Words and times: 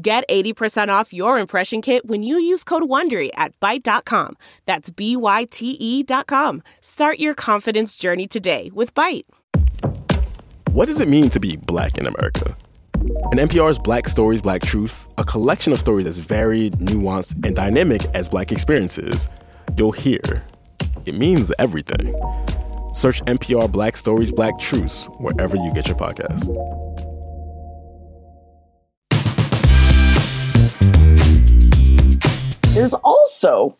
Get 0.00 0.22
80% 0.28 0.90
off 0.90 1.12
your 1.12 1.40
impression 1.40 1.82
kit 1.82 2.06
when 2.06 2.22
you 2.22 2.38
use 2.38 2.62
code 2.62 2.84
WONDERY 2.84 3.30
at 3.34 3.58
Byte.com. 3.58 4.36
That's 4.64 4.90
B-Y-T-E 4.90 6.02
dot 6.04 6.28
com. 6.28 6.62
Start 6.80 7.18
your 7.18 7.34
confidence 7.34 7.96
journey 7.96 8.28
today 8.28 8.70
with 8.72 8.94
Byte. 8.94 9.24
What 10.70 10.86
does 10.86 11.00
it 11.00 11.08
mean 11.08 11.30
to 11.30 11.40
be 11.40 11.56
black 11.56 11.98
in 11.98 12.06
America? 12.06 12.56
In 13.32 13.38
NPR's 13.38 13.80
Black 13.80 14.06
Stories, 14.06 14.40
Black 14.40 14.62
Truths, 14.62 15.08
a 15.18 15.24
collection 15.24 15.72
of 15.72 15.80
stories 15.80 16.06
as 16.06 16.18
varied, 16.18 16.74
nuanced, 16.74 17.44
and 17.44 17.56
dynamic 17.56 18.04
as 18.14 18.28
black 18.28 18.52
experiences, 18.52 19.28
you'll 19.76 19.90
hear 19.90 20.44
it 21.06 21.16
means 21.16 21.50
everything. 21.58 22.14
Search 22.92 23.20
NPR 23.22 23.72
Black 23.72 23.96
Stories, 23.96 24.30
Black 24.30 24.60
Truths 24.60 25.06
wherever 25.18 25.56
you 25.56 25.72
get 25.72 25.88
your 25.88 25.96
podcasts. 25.96 26.46
There's 32.74 32.94
also 32.94 33.76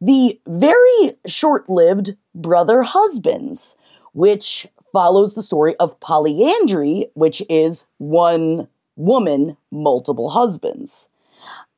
the 0.00 0.40
very 0.46 1.12
short 1.26 1.68
lived 1.68 2.16
Brother 2.34 2.82
Husbands, 2.82 3.76
which 4.12 4.66
follows 4.92 5.34
the 5.34 5.42
story 5.42 5.74
of 5.76 5.98
polyandry, 6.00 7.10
which 7.14 7.42
is 7.48 7.86
one 7.98 8.68
woman, 8.96 9.56
multiple 9.70 10.28
husbands. 10.28 11.08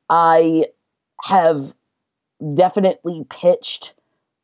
I 0.09 0.67
have 1.23 1.73
definitely 2.53 3.25
pitched 3.29 3.93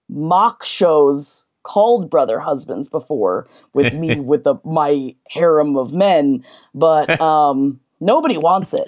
mock 0.10 0.64
shows 0.64 1.44
called 1.64 2.10
Brother 2.10 2.40
Husbands 2.40 2.88
before 2.88 3.48
with 3.74 3.94
me 3.94 4.20
with 4.20 4.44
the 4.44 4.56
my 4.64 5.16
harem 5.30 5.76
of 5.76 5.94
men, 5.94 6.46
but 6.74 7.20
um, 7.20 7.80
nobody 8.00 8.38
wants 8.38 8.74
it. 8.74 8.88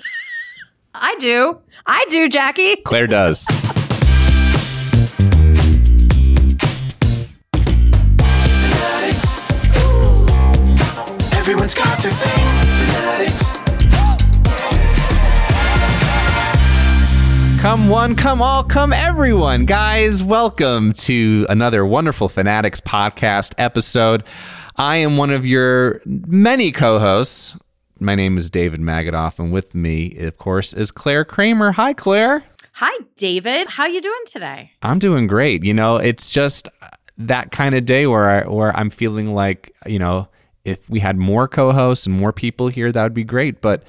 I 0.94 1.16
do. 1.20 1.60
I 1.86 2.06
do, 2.10 2.28
Jackie. 2.30 2.78
Clare 2.78 3.08
does. 3.08 3.46
Everyone's 11.36 11.74
got 11.76 12.02
their 12.02 12.12
thing. 12.12 12.46
Fanaddicts. 12.80 13.60
Come 17.62 17.90
one, 17.90 18.16
come 18.16 18.42
all, 18.42 18.64
come 18.64 18.94
everyone. 18.94 19.66
Guys, 19.66 20.24
welcome 20.24 20.94
to 20.94 21.46
another 21.50 21.86
wonderful 21.86 22.30
Fanaddicts 22.30 22.82
podcast 22.82 23.54
episode. 23.58 24.24
I 24.76 24.98
am 24.98 25.18
one 25.18 25.30
of 25.30 25.46
your 25.46 26.02
many 26.06 26.72
co 26.72 27.00
hosts. 27.00 27.56
My 28.02 28.16
name 28.16 28.38
is 28.38 28.50
David 28.50 28.80
Magidoff, 28.80 29.40
and 29.40 29.52
with 29.52 29.76
me, 29.76 30.16
of 30.20 30.38
course, 30.38 30.72
is 30.72 30.90
Clare 30.90 31.26
Kramer. 31.26 31.74
Hi, 31.74 31.94
Clare. 31.94 32.46
Hi, 32.74 32.98
David. 33.18 33.68
How 33.68 33.88
you 33.88 34.02
doing 34.02 34.24
today? 34.26 34.72
I'm 34.82 35.00
doing 35.00 35.28
great. 35.28 35.66
You 35.66 35.74
know, 35.74 35.98
it's 35.98 36.32
just 36.32 36.70
that 37.18 37.52
kind 37.52 37.76
of 37.76 37.84
day 37.84 38.08
where 38.08 38.30
I, 38.30 38.48
where 38.48 38.76
I'm 38.76 38.90
feeling 38.90 39.34
like, 39.34 39.76
you 39.86 40.00
know, 40.00 40.30
if 40.64 40.90
we 40.90 41.00
had 41.00 41.18
more 41.18 41.48
co-hosts 41.50 42.06
and 42.06 42.16
more 42.16 42.32
people 42.32 42.70
here, 42.70 42.90
that 42.90 43.04
would 43.04 43.14
be 43.14 43.26
great. 43.26 43.60
But 43.60 43.84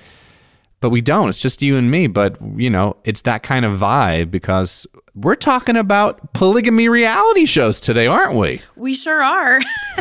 but 0.81 0.91
we 0.91 1.03
don't. 1.03 1.29
It's 1.29 1.41
just 1.41 1.63
you 1.63 1.77
and 1.77 1.91
me. 1.91 2.09
But 2.09 2.37
you 2.57 2.71
know, 2.71 2.97
it's 3.05 3.23
that 3.23 3.45
kind 3.45 3.65
of 3.65 3.79
vibe 3.79 4.33
because 4.33 4.87
we're 5.15 5.37
talking 5.37 5.77
about 5.77 6.33
polygamy 6.33 6.89
reality 6.89 7.47
shows 7.47 7.81
today, 7.81 8.07
aren't 8.07 8.37
we? 8.37 8.63
We 8.77 8.95
sure 8.95 9.23
are. 9.23 9.61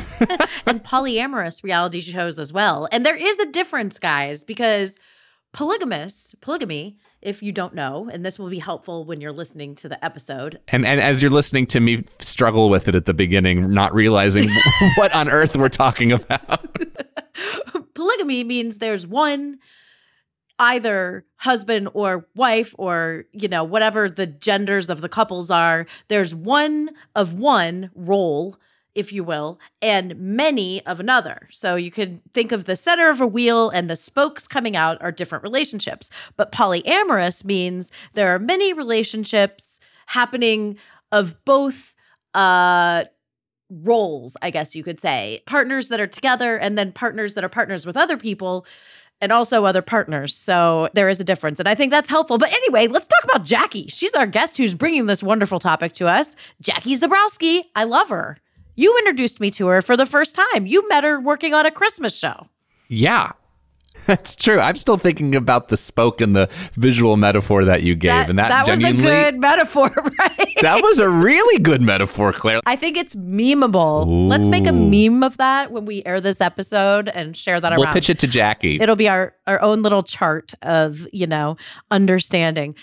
and 0.65 0.83
polyamorous 0.83 1.63
reality 1.63 2.01
shows 2.01 2.39
as 2.39 2.53
well. 2.53 2.87
And 2.91 3.05
there 3.05 3.15
is 3.15 3.39
a 3.39 3.47
difference, 3.47 3.99
guys, 3.99 4.43
because 4.43 4.97
polygamous, 5.53 6.35
polygamy, 6.41 6.97
if 7.21 7.43
you 7.43 7.51
don't 7.51 7.73
know, 7.73 8.09
and 8.11 8.25
this 8.25 8.39
will 8.39 8.49
be 8.49 8.59
helpful 8.59 9.03
when 9.03 9.19
you're 9.19 9.31
listening 9.31 9.75
to 9.75 9.89
the 9.89 10.03
episode. 10.03 10.59
And 10.69 10.85
and 10.85 11.01
as 11.01 11.21
you're 11.21 11.31
listening 11.31 11.65
to 11.67 11.79
me 11.79 12.05
struggle 12.19 12.69
with 12.69 12.87
it 12.87 12.95
at 12.95 13.05
the 13.05 13.13
beginning, 13.13 13.73
not 13.73 13.93
realizing 13.93 14.49
what 14.95 15.13
on 15.13 15.29
earth 15.29 15.57
we're 15.57 15.69
talking 15.69 16.11
about. 16.11 16.77
polygamy 17.93 18.43
means 18.43 18.77
there's 18.77 19.05
one 19.05 19.59
either 20.59 21.25
husband 21.37 21.89
or 21.93 22.27
wife 22.35 22.75
or 22.77 23.25
you 23.31 23.47
know 23.47 23.63
whatever 23.63 24.09
the 24.09 24.27
genders 24.27 24.89
of 24.89 25.01
the 25.01 25.09
couples 25.09 25.49
are 25.49 25.85
there's 26.09 26.35
one 26.35 26.89
of 27.15 27.33
one 27.33 27.89
role 27.95 28.57
if 28.95 29.13
you 29.13 29.23
will 29.23 29.59
and 29.81 30.15
many 30.17 30.85
of 30.85 30.99
another. 30.99 31.47
So 31.51 31.75
you 31.75 31.91
could 31.91 32.21
think 32.33 32.51
of 32.51 32.65
the 32.65 32.75
center 32.75 33.09
of 33.09 33.21
a 33.21 33.27
wheel 33.27 33.69
and 33.69 33.89
the 33.89 33.95
spokes 33.95 34.47
coming 34.47 34.75
out 34.75 35.01
are 35.01 35.11
different 35.11 35.43
relationships. 35.43 36.09
But 36.35 36.51
polyamorous 36.51 37.45
means 37.45 37.91
there 38.13 38.33
are 38.33 38.39
many 38.39 38.73
relationships 38.73 39.79
happening 40.07 40.77
of 41.11 41.43
both 41.45 41.95
uh 42.33 43.05
roles 43.71 44.35
i 44.41 44.49
guess 44.49 44.75
you 44.75 44.83
could 44.83 44.99
say. 44.99 45.41
Partners 45.45 45.89
that 45.89 45.99
are 45.99 46.07
together 46.07 46.57
and 46.57 46.77
then 46.77 46.91
partners 46.91 47.35
that 47.35 47.43
are 47.43 47.49
partners 47.49 47.85
with 47.85 47.95
other 47.95 48.17
people 48.17 48.65
and 49.21 49.31
also 49.31 49.65
other 49.65 49.81
partners. 49.81 50.35
So 50.35 50.89
there 50.93 51.09
is 51.09 51.19
a 51.19 51.23
difference. 51.23 51.59
And 51.59 51.67
I 51.67 51.75
think 51.75 51.91
that's 51.91 52.09
helpful. 52.09 52.37
But 52.37 52.51
anyway, 52.51 52.87
let's 52.87 53.07
talk 53.07 53.23
about 53.23 53.43
Jackie. 53.43 53.87
She's 53.87 54.13
our 54.13 54.27
guest 54.27 54.57
who's 54.57 54.73
bringing 54.73 55.05
this 55.05 55.21
wonderful 55.21 55.59
topic 55.59 55.93
to 55.93 56.07
us. 56.07 56.35
Jackie 56.61 56.95
Zebrowski. 56.95 57.63
I 57.75 57.83
love 57.83 58.09
her. 58.09 58.37
You 58.75 58.97
introduced 58.99 59.39
me 59.39 59.51
to 59.51 59.67
her 59.67 59.81
for 59.81 59.97
the 59.97 60.05
first 60.05 60.35
time. 60.35 60.65
You 60.65 60.87
met 60.87 61.03
her 61.03 61.19
working 61.19 61.53
on 61.53 61.65
a 61.65 61.71
Christmas 61.71 62.17
show. 62.17 62.47
Yeah. 62.87 63.33
That's 64.09 64.35
true. 64.35 64.59
I'm 64.59 64.75
still 64.75 64.97
thinking 64.97 65.35
about 65.35 65.67
the 65.67 65.77
spoke 65.77 66.19
and 66.19 66.35
the 66.35 66.49
visual 66.73 67.15
metaphor 67.15 67.63
that 67.65 67.83
you 67.83 67.93
gave, 67.93 68.09
That, 68.09 68.29
and 68.31 68.39
that, 68.39 68.49
that 68.49 68.67
was 68.67 68.83
a 68.83 68.91
good 68.91 69.39
metaphor, 69.39 69.89
right? 69.95 70.57
that 70.61 70.81
was 70.81 70.97
a 70.97 71.07
really 71.07 71.61
good 71.61 71.83
metaphor, 71.83 72.33
Clare. 72.33 72.59
I 72.65 72.75
think 72.75 72.97
it's 72.97 73.13
memeable. 73.13 74.27
Let's 74.27 74.47
make 74.47 74.65
a 74.65 74.73
meme 74.73 75.21
of 75.21 75.37
that 75.37 75.71
when 75.71 75.85
we 75.85 76.03
air 76.05 76.19
this 76.19 76.41
episode 76.41 77.07
and 77.07 77.37
share 77.37 77.61
that 77.61 77.71
around. 77.71 77.81
We'll 77.81 77.93
pitch 77.93 78.09
it 78.09 78.17
to 78.19 78.27
Jackie. 78.27 78.79
It'll 78.81 78.95
be 78.95 79.07
our 79.07 79.35
our 79.45 79.61
own 79.61 79.83
little 79.83 80.01
chart 80.01 80.55
of, 80.63 81.07
you 81.13 81.27
know, 81.27 81.57
understanding. 81.91 82.73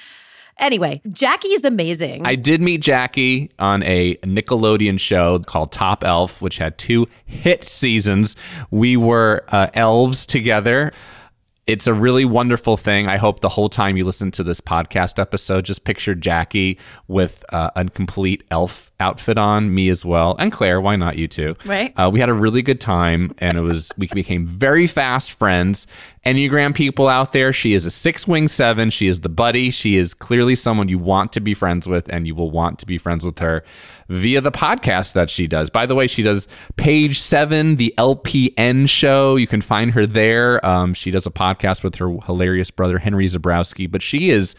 Anyway, 0.58 1.02
Jackie 1.08 1.48
is 1.48 1.64
amazing. 1.64 2.26
I 2.26 2.34
did 2.34 2.62
meet 2.62 2.80
Jackie 2.80 3.50
on 3.58 3.82
a 3.82 4.14
Nickelodeon 4.16 4.98
show 4.98 5.40
called 5.40 5.70
Top 5.70 6.02
Elf, 6.02 6.40
which 6.40 6.56
had 6.56 6.78
two 6.78 7.08
hit 7.26 7.64
seasons. 7.64 8.36
We 8.70 8.96
were 8.96 9.44
uh, 9.48 9.68
elves 9.74 10.24
together. 10.24 10.92
It's 11.66 11.88
a 11.88 11.94
really 11.94 12.24
wonderful 12.24 12.76
thing. 12.76 13.08
I 13.08 13.16
hope 13.16 13.40
the 13.40 13.48
whole 13.48 13.68
time 13.68 13.96
you 13.96 14.04
listen 14.04 14.30
to 14.32 14.44
this 14.44 14.60
podcast 14.60 15.18
episode, 15.18 15.64
just 15.64 15.82
picture 15.82 16.14
Jackie 16.14 16.78
with 17.08 17.44
uh, 17.52 17.70
a 17.74 17.84
complete 17.86 18.44
elf 18.52 18.92
outfit 19.00 19.36
on, 19.36 19.74
me 19.74 19.88
as 19.88 20.04
well, 20.04 20.36
and 20.38 20.52
Clare. 20.52 20.80
Why 20.80 20.94
not 20.94 21.16
you 21.16 21.26
too? 21.26 21.56
Right. 21.64 21.92
Uh, 21.96 22.08
we 22.12 22.20
had 22.20 22.28
a 22.28 22.34
really 22.34 22.62
good 22.62 22.80
time, 22.80 23.34
and 23.38 23.58
it 23.58 23.62
was 23.62 23.92
we 23.98 24.06
became 24.06 24.46
very 24.46 24.86
fast 24.86 25.32
friends. 25.32 25.88
Enneagram 26.24 26.72
people 26.72 27.08
out 27.08 27.32
there, 27.32 27.52
she 27.52 27.74
is 27.74 27.84
a 27.84 27.90
six 27.90 28.28
wing 28.28 28.46
seven. 28.46 28.88
She 28.90 29.08
is 29.08 29.22
the 29.22 29.28
buddy. 29.28 29.70
She 29.70 29.96
is 29.96 30.14
clearly 30.14 30.54
someone 30.54 30.88
you 30.88 31.00
want 31.00 31.32
to 31.32 31.40
be 31.40 31.52
friends 31.52 31.88
with, 31.88 32.08
and 32.08 32.28
you 32.28 32.36
will 32.36 32.52
want 32.52 32.78
to 32.78 32.86
be 32.86 32.96
friends 32.96 33.24
with 33.24 33.40
her 33.40 33.64
via 34.08 34.40
the 34.40 34.52
podcast 34.52 35.12
that 35.14 35.30
she 35.30 35.46
does. 35.46 35.70
By 35.70 35.86
the 35.86 35.94
way, 35.94 36.06
she 36.06 36.22
does 36.22 36.48
Page 36.76 37.18
Seven, 37.18 37.76
the 37.76 37.94
LPN 37.98 38.88
show. 38.88 39.36
You 39.36 39.46
can 39.46 39.60
find 39.60 39.92
her 39.92 40.06
there. 40.06 40.64
Um, 40.64 40.94
she 40.94 41.10
does 41.10 41.26
a 41.26 41.30
podcast 41.30 41.82
with 41.82 41.96
her 41.96 42.16
hilarious 42.24 42.70
brother 42.70 42.98
Henry 42.98 43.26
Zebrowski, 43.26 43.90
but 43.90 44.02
she 44.02 44.30
is 44.30 44.54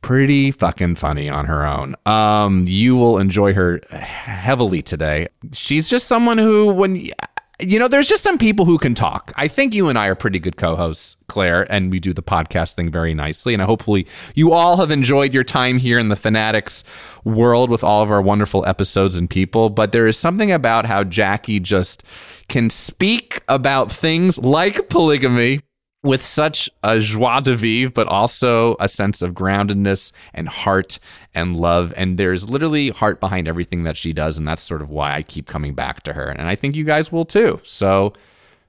pretty 0.00 0.50
fucking 0.50 0.94
funny 0.94 1.28
on 1.28 1.46
her 1.46 1.66
own. 1.66 1.94
Um, 2.06 2.64
you 2.66 2.96
will 2.96 3.18
enjoy 3.18 3.54
her 3.54 3.80
heavily 3.90 4.82
today. 4.82 5.28
She's 5.52 5.88
just 5.88 6.06
someone 6.06 6.38
who, 6.38 6.72
when 6.72 7.10
you 7.60 7.78
know, 7.78 7.88
there's 7.88 8.08
just 8.08 8.22
some 8.22 8.38
people 8.38 8.64
who 8.64 8.78
can 8.78 8.94
talk. 8.94 9.32
I 9.36 9.48
think 9.48 9.74
you 9.74 9.88
and 9.88 9.98
I 9.98 10.06
are 10.06 10.14
pretty 10.14 10.38
good 10.38 10.56
co-hosts, 10.56 11.16
Clare, 11.26 11.70
and 11.72 11.90
we 11.90 11.98
do 11.98 12.12
the 12.12 12.22
podcast 12.22 12.74
thing 12.74 12.90
very 12.90 13.14
nicely. 13.14 13.52
And 13.52 13.62
hopefully, 13.62 14.06
you 14.34 14.52
all 14.52 14.76
have 14.76 14.90
enjoyed 14.90 15.34
your 15.34 15.44
time 15.44 15.78
here 15.78 15.98
in 15.98 16.08
the 16.08 16.14
Fanaddicts 16.14 16.84
world 17.24 17.68
with 17.68 17.82
all 17.82 18.02
of 18.02 18.10
our 18.10 18.22
wonderful 18.22 18.64
episodes 18.66 19.16
and 19.16 19.28
people. 19.28 19.70
But 19.70 19.90
there 19.92 20.06
is 20.06 20.16
something 20.16 20.52
about 20.52 20.86
how 20.86 21.02
Jackie 21.02 21.58
just 21.58 22.04
can 22.48 22.70
speak 22.70 23.42
about 23.48 23.90
things 23.90 24.38
like 24.38 24.88
polygamy 24.88 25.60
with 26.04 26.22
such 26.22 26.70
a 26.82 27.00
joie 27.00 27.40
de 27.40 27.56
vivre, 27.56 27.92
but 27.92 28.06
also 28.06 28.76
a 28.78 28.88
sense 28.88 29.20
of 29.20 29.32
groundedness 29.32 30.12
and 30.32 30.48
heart 30.48 30.98
and 31.34 31.56
love. 31.56 31.92
And 31.96 32.18
there's 32.18 32.48
literally 32.48 32.90
heart 32.90 33.20
behind 33.20 33.48
everything 33.48 33.82
that 33.84 33.96
she 33.96 34.12
does. 34.12 34.38
And 34.38 34.46
that's 34.46 34.62
sort 34.62 34.80
of 34.80 34.90
why 34.90 35.14
I 35.14 35.22
keep 35.22 35.46
coming 35.46 35.74
back 35.74 36.02
to 36.04 36.12
her. 36.12 36.28
And 36.28 36.48
I 36.48 36.54
think 36.54 36.76
you 36.76 36.84
guys 36.84 37.10
will 37.10 37.24
too. 37.24 37.60
So 37.64 38.12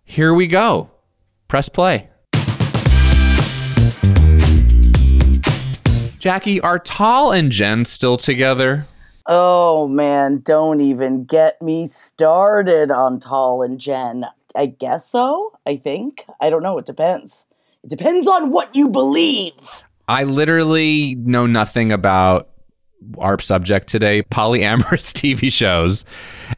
here 0.03 0.33
we 0.33 0.47
go. 0.47 0.89
Press 1.47 1.69
play. 1.69 2.09
Jackie, 6.17 6.59
are 6.59 6.79
Tal 6.79 7.31
and 7.31 7.51
Jen 7.51 7.85
still 7.85 8.17
together? 8.17 8.85
Oh 9.25 9.87
man, 9.87 10.41
don't 10.43 10.81
even 10.81 11.23
get 11.23 11.61
me 11.61 11.87
started 11.87 12.91
on 12.91 13.19
Tal 13.19 13.61
and 13.61 13.79
Jen. 13.79 14.25
I 14.55 14.67
guess 14.67 15.09
so. 15.09 15.57
I 15.65 15.77
think. 15.77 16.25
I 16.41 16.49
don't 16.49 16.63
know. 16.63 16.77
It 16.77 16.85
depends. 16.85 17.45
It 17.83 17.89
depends 17.89 18.27
on 18.27 18.51
what 18.51 18.75
you 18.75 18.89
believe. 18.89 19.53
I 20.07 20.23
literally 20.23 21.15
know 21.15 21.45
nothing 21.45 21.91
about 21.91 22.49
our 23.17 23.39
subject 23.39 23.87
today 23.87 24.21
polyamorous 24.31 25.13
TV 25.13 25.51
shows. 25.51 26.03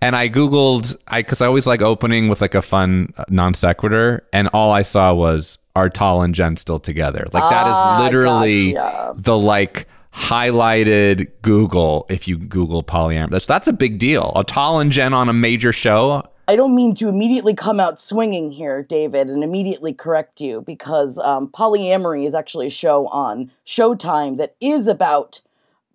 And 0.02 0.16
I 0.16 0.30
Googled, 0.30 0.98
I 1.08 1.22
because 1.22 1.42
I 1.42 1.46
always 1.48 1.68
like 1.68 1.82
opening 1.82 2.30
with 2.30 2.42
like 2.42 2.56
a 2.56 2.62
fun 2.62 3.14
uh, 3.18 3.26
non 3.30 3.54
sequitur. 3.54 4.26
And 4.34 4.48
all 4.54 4.72
I 4.72 4.82
saw 4.82 5.14
was, 5.14 5.58
are 5.76 5.90
Tal 5.90 6.22
and 6.22 6.34
Jen 6.34 6.58
still 6.58 6.80
together? 6.80 7.28
Like 7.32 7.50
that 7.50 7.68
Ah, 7.68 8.02
literally 8.04 8.74
gotcha. 8.74 9.22
the 9.22 9.38
like 9.38 9.88
highlighted 10.14 11.30
Google 11.42 12.06
if 12.10 12.28
you 12.28 12.38
Google 12.38 12.84
polyamorous. 12.84 13.30
That's, 13.32 13.46
that's 13.46 13.68
a 13.68 13.74
big 13.74 14.00
deal. 14.00 14.32
A 14.36 14.44
Tal 14.44 14.80
and 14.80 14.92
Jen 14.92 15.14
on 15.14 15.30
a 15.30 15.34
major 15.34 15.72
show. 15.72 16.24
I 16.52 16.58
don't 16.58 16.76
mean 16.76 16.94
to 16.96 17.08
immediately 17.08 17.54
come 17.54 17.80
out 17.80 17.98
swinging 17.98 18.52
here, 18.52 18.84
David, 18.84 19.30
and 19.30 19.42
immediately 19.42 19.94
correct 19.94 20.42
you 20.42 20.60
because 20.64 21.18
um, 21.20 21.48
Polyamory 21.48 22.28
is 22.28 22.34
actually 22.34 22.68
a 22.68 22.70
show 22.70 23.08
on 23.08 23.50
Showtime 23.66 24.36
that 24.36 24.58
is 24.60 24.90
about 24.90 25.40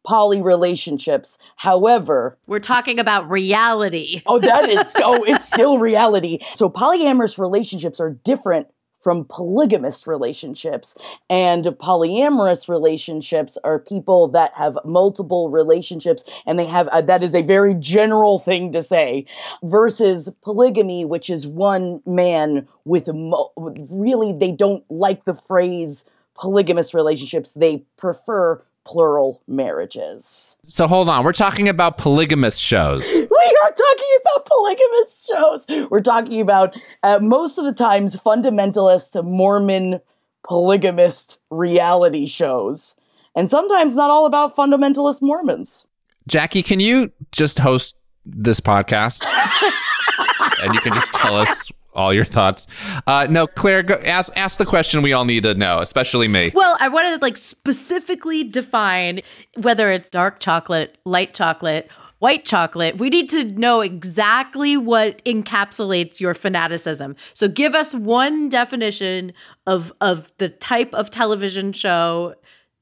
poly 0.03 0.41
relationships. 0.41 1.37
However, 1.57 2.39
We're 2.47 2.61
talking 2.61 2.99
about 2.99 3.29
reality. 3.29 4.23
oh, 4.25 4.39
that 4.39 4.67
is 4.71 4.91
so, 4.93 5.25
it's 5.25 5.47
still 5.47 5.77
reality. 5.77 6.39
So, 6.55 6.71
polyamorous 6.71 7.39
relationships 7.39 8.01
are 8.01 8.13
different 8.25 8.69
from 9.07 9.25
polygamous 9.25 10.05
relationships. 10.09 10.97
And 11.31 11.65
polyamorous 11.65 12.69
relationships 12.69 13.57
are 13.63 13.79
people 13.79 14.27
that 14.31 14.53
have 14.55 14.77
multiple 14.85 15.49
relationships 15.49 16.25
and 16.45 16.59
they 16.59 16.65
have, 16.65 16.89
uh, 16.89 17.03
that 17.03 17.23
is 17.23 17.33
a 17.33 17.43
very 17.43 17.75
general 17.75 18.41
thing 18.41 18.73
to 18.73 18.83
say, 18.83 19.25
versus 19.63 20.29
polygamy, 20.43 21.05
which 21.05 21.31
is 21.31 21.47
one 21.47 22.03
man 22.05 22.67
with, 22.85 23.07
with 23.07 23.87
really, 23.89 24.33
they 24.33 24.51
don't 24.51 24.83
like 24.91 25.25
the 25.25 25.35
phrase 25.35 26.05
polygamous 26.35 26.93
relationships. 26.93 27.53
They 27.53 27.85
prefer 27.97 28.61
plural 28.87 29.43
marriages. 29.49 30.57
So 30.63 30.87
hold 30.87 31.09
on. 31.09 31.25
We're 31.25 31.33
talking 31.33 31.69
about 31.69 31.99
polygamous 31.99 32.57
shows. 32.59 33.05
We 33.47 33.59
are 33.65 33.73
talking 33.73 34.17
about 34.21 34.47
polygamous 34.47 35.27
shows. 35.27 35.89
We're 35.91 36.03
talking 36.03 36.41
about 36.41 36.77
uh, 37.03 37.19
most 37.21 37.59
of 37.59 37.65
the 37.65 37.73
times 37.73 38.15
fundamentalist 38.17 39.23
Mormon 39.25 40.01
polygamist 40.47 41.39
reality 41.51 42.27
shows, 42.27 42.97
and 43.35 43.49
sometimes 43.49 43.97
not 43.97 44.11
all 44.11 44.27
about 44.27 44.55
fundamentalist 44.55 45.23
Mormons. 45.23 45.87
Jackie, 46.29 46.63
can 46.63 46.81
you 46.81 47.13
just 47.33 47.61
host 47.61 47.97
this 48.25 48.61
podcast? 48.61 49.25
and 50.63 50.75
you 50.75 50.81
can 50.81 50.93
just 50.93 51.13
tell 51.13 51.37
us 51.37 51.71
all 51.97 52.13
your 52.13 52.25
thoughts. 52.25 52.67
Uh, 53.07 53.27
no, 53.29 53.47
Clare, 53.47 53.83
go, 53.83 53.95
ask 54.05 54.33
ask 54.37 54.59
the 54.59 54.67
question 54.67 55.03
we 55.03 55.13
all 55.13 55.25
need 55.25 55.43
to 55.43 55.55
know, 55.55 55.81
especially 55.81 56.29
me. 56.29 56.53
Well, 56.55 56.77
I 56.79 56.89
want 56.89 57.15
to 57.15 57.25
like 57.25 57.37
specifically 57.37 58.45
define 58.45 59.21
whether 59.57 59.91
it's 59.91 60.11
dark 60.11 60.39
chocolate, 60.39 60.99
light 61.05 61.35
chocolate, 61.35 61.91
white 62.19 62.45
chocolate. 62.45 62.99
We 62.99 63.09
need 63.09 63.31
to 63.31 63.45
know 63.45 63.81
exactly 63.81 64.77
what 64.77 65.25
encapsulates 65.25 66.21
your 66.21 66.35
fanaticism. 66.35 67.17
So 67.35 67.49
give 67.49 67.75
us 67.75 67.95
one 67.95 68.49
definition 68.49 69.33
of 69.67 69.93
of 70.01 70.33
the 70.39 70.49
type 70.49 70.95
of 70.95 71.11
television 71.11 71.73
show 71.73 72.35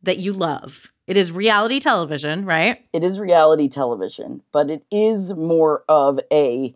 that 0.02 0.19
you 0.19 0.32
love. 0.32 0.93
It 1.06 1.16
is 1.16 1.31
reality 1.31 1.81
television, 1.81 2.46
right? 2.46 2.84
It 2.93 3.05
is 3.05 3.20
reality 3.20 3.69
television, 3.69 4.43
but 4.52 4.70
it 4.70 4.84
is 4.90 5.34
more 5.34 5.84
of 5.88 6.19
a 6.32 6.75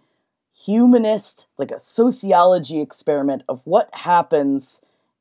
humanist, 0.66 1.46
like 1.56 1.70
a 1.70 1.78
sociology 1.78 2.80
experiment 2.80 3.42
of 3.48 3.60
what 3.64 3.88
happens 3.94 4.80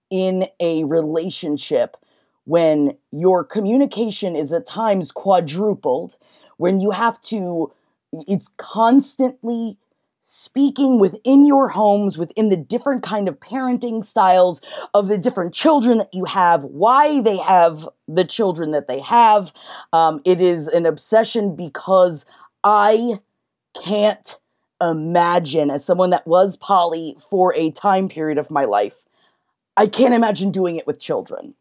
in 0.09 0.47
a 0.59 0.83
relationship 0.85 1.97
when 2.45 2.97
your 3.11 3.43
communication 3.43 4.35
is 4.35 4.53
at 4.53 4.65
times 4.65 5.11
quadrupled, 5.11 6.17
when 6.55 6.79
you 6.79 6.91
have 6.91 7.19
to, 7.21 7.71
it's 8.27 8.49
constantly 8.57 9.77
speaking 10.21 10.97
within 10.97 11.45
your 11.45 11.67
homes, 11.67 12.17
within 12.17 12.49
the 12.49 12.57
different 12.57 13.03
kind 13.03 13.27
of 13.27 13.39
parenting 13.39 14.03
styles 14.03 14.61
of 14.93 15.07
the 15.07 15.17
different 15.17 15.53
children 15.53 15.99
that 15.99 16.13
you 16.13 16.25
have, 16.25 16.63
why 16.63 17.21
they 17.21 17.37
have 17.37 17.87
the 18.07 18.25
children 18.25 18.71
that 18.71 18.87
they 18.87 18.99
have. 19.01 19.53
Um, 19.93 20.21
it 20.25 20.41
is 20.41 20.67
an 20.67 20.85
obsession 20.85 21.55
because 21.55 22.25
I 22.63 23.19
can't 23.83 24.37
imagine, 24.81 25.69
as 25.69 25.85
someone 25.85 26.11
that 26.11 26.27
was 26.27 26.55
poly 26.55 27.17
for 27.29 27.53
a 27.55 27.71
time 27.71 28.09
period 28.09 28.37
of 28.37 28.51
my 28.51 28.65
life, 28.65 29.03
I 29.75 29.87
can't 29.87 30.13
imagine 30.13 30.51
doing 30.51 30.77
it 30.77 30.87
with 30.87 30.99
children. 30.99 31.53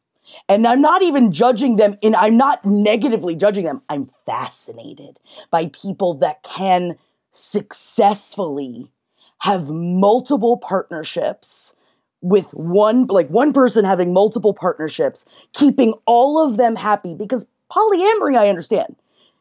And 0.49 0.67
I'm 0.67 0.81
not 0.81 1.03
even 1.03 1.33
judging 1.33 1.77
them 1.77 1.97
in 2.01 2.15
I'm 2.15 2.37
not 2.37 2.65
negatively 2.65 3.37
judging 3.37 3.65
them. 3.65 3.83
I'm 3.89 4.11
fascinated 4.25 5.21
by 5.51 5.67
people 5.67 6.15
that 6.15 6.43
can 6.43 6.97
successfully 7.31 8.91
have 9.39 9.69
multiple 9.71 10.57
partnerships 10.57 11.75
with 12.23 12.51
one 12.55 13.07
like 13.07 13.29
one 13.29 13.53
person 13.53 13.85
having 13.85 14.13
multiple 14.13 14.55
partnerships, 14.55 15.25
keeping 15.53 15.95
all 16.07 16.45
of 16.45 16.57
them 16.57 16.75
happy 16.75 17.15
because 17.15 17.47
polyamory 17.71 18.37
I 18.37 18.49
understand. 18.49 18.97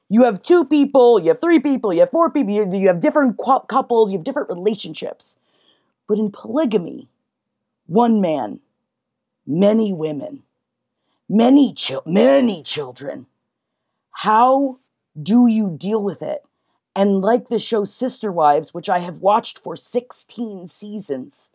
You 0.10 0.24
have 0.24 0.42
two 0.42 0.66
people, 0.66 1.20
you 1.20 1.30
have 1.30 1.42
three 1.42 1.60
people, 1.60 1.92
you 1.92 2.02
have 2.02 2.12
four 2.12 2.30
people, 2.30 2.54
you, 2.54 2.70
you 2.72 2.88
have 2.88 3.00
different 3.00 3.38
cou- 3.38 3.62
couples, 3.62 4.12
you 4.12 4.18
have 4.18 4.26
different 4.26 4.50
relationships. 4.50 5.38
But 6.08 6.20
in 6.20 6.32
polygamy, 6.32 7.10
one 7.88 8.22
man, 8.22 8.60
many 9.48 9.94
women, 9.94 10.44
many 11.28 11.74
chil- 11.74 12.04
many 12.06 12.62
children. 12.62 13.26
How 14.12 14.78
do 15.22 15.48
you 15.48 15.76
deal 15.78 16.04
with 16.04 16.22
it? 16.22 16.44
And 16.96 17.22
like 17.22 17.50
the 17.50 17.60
show 17.60 17.84
Sister 17.84 18.32
Wives, 18.32 18.74
which 18.74 18.90
I 18.90 19.00
have 19.00 19.18
watched 19.18 19.60
for 19.60 19.76
16 19.76 20.68
seasons, 20.68 21.52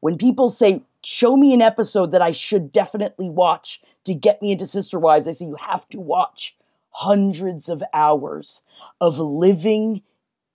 when 0.00 0.16
people 0.18 0.50
say, 0.50 0.82
Show 1.04 1.36
me 1.36 1.54
an 1.54 1.62
episode 1.62 2.10
that 2.12 2.22
I 2.22 2.32
should 2.32 2.72
definitely 2.72 3.28
watch 3.28 3.80
to 4.04 4.14
get 4.14 4.42
me 4.42 4.52
into 4.52 4.66
Sister 4.66 4.98
Wives, 4.98 5.28
I 5.28 5.32
say, 5.32 5.46
You 5.46 5.56
have 5.56 5.88
to 5.90 6.00
watch 6.00 6.56
hundreds 6.96 7.68
of 7.68 7.82
hours 7.92 8.62
of 9.02 9.18
living 9.18 10.00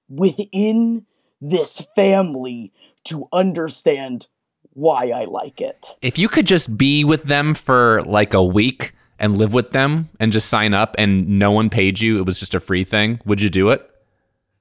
within 0.10 1.06
this 1.40 1.84
family 1.96 2.74
to 3.04 3.28
understand 3.32 4.28
why 4.74 5.10
I 5.10 5.26
like 5.26 5.62
it. 5.62 5.96
If 6.02 6.18
you 6.18 6.28
could 6.28 6.48
just 6.48 6.76
be 6.76 7.04
with 7.04 7.24
them 7.24 7.54
for 7.54 8.02
like 8.08 8.34
a 8.34 8.44
week 8.44 8.94
and 9.20 9.38
live 9.38 9.54
with 9.54 9.72
them 9.72 10.10
and 10.20 10.34
just 10.34 10.50
sign 10.50 10.74
up 10.74 10.96
and 10.98 11.28
no 11.40 11.52
one 11.52 11.70
paid 11.70 12.02
you, 12.02 12.18
it 12.18 12.26
was 12.26 12.40
just 12.40 12.56
a 12.56 12.60
free 12.60 12.84
thing, 12.84 13.20
would 13.24 13.40
you 13.40 13.50
do 13.52 13.70
it? 13.70 13.88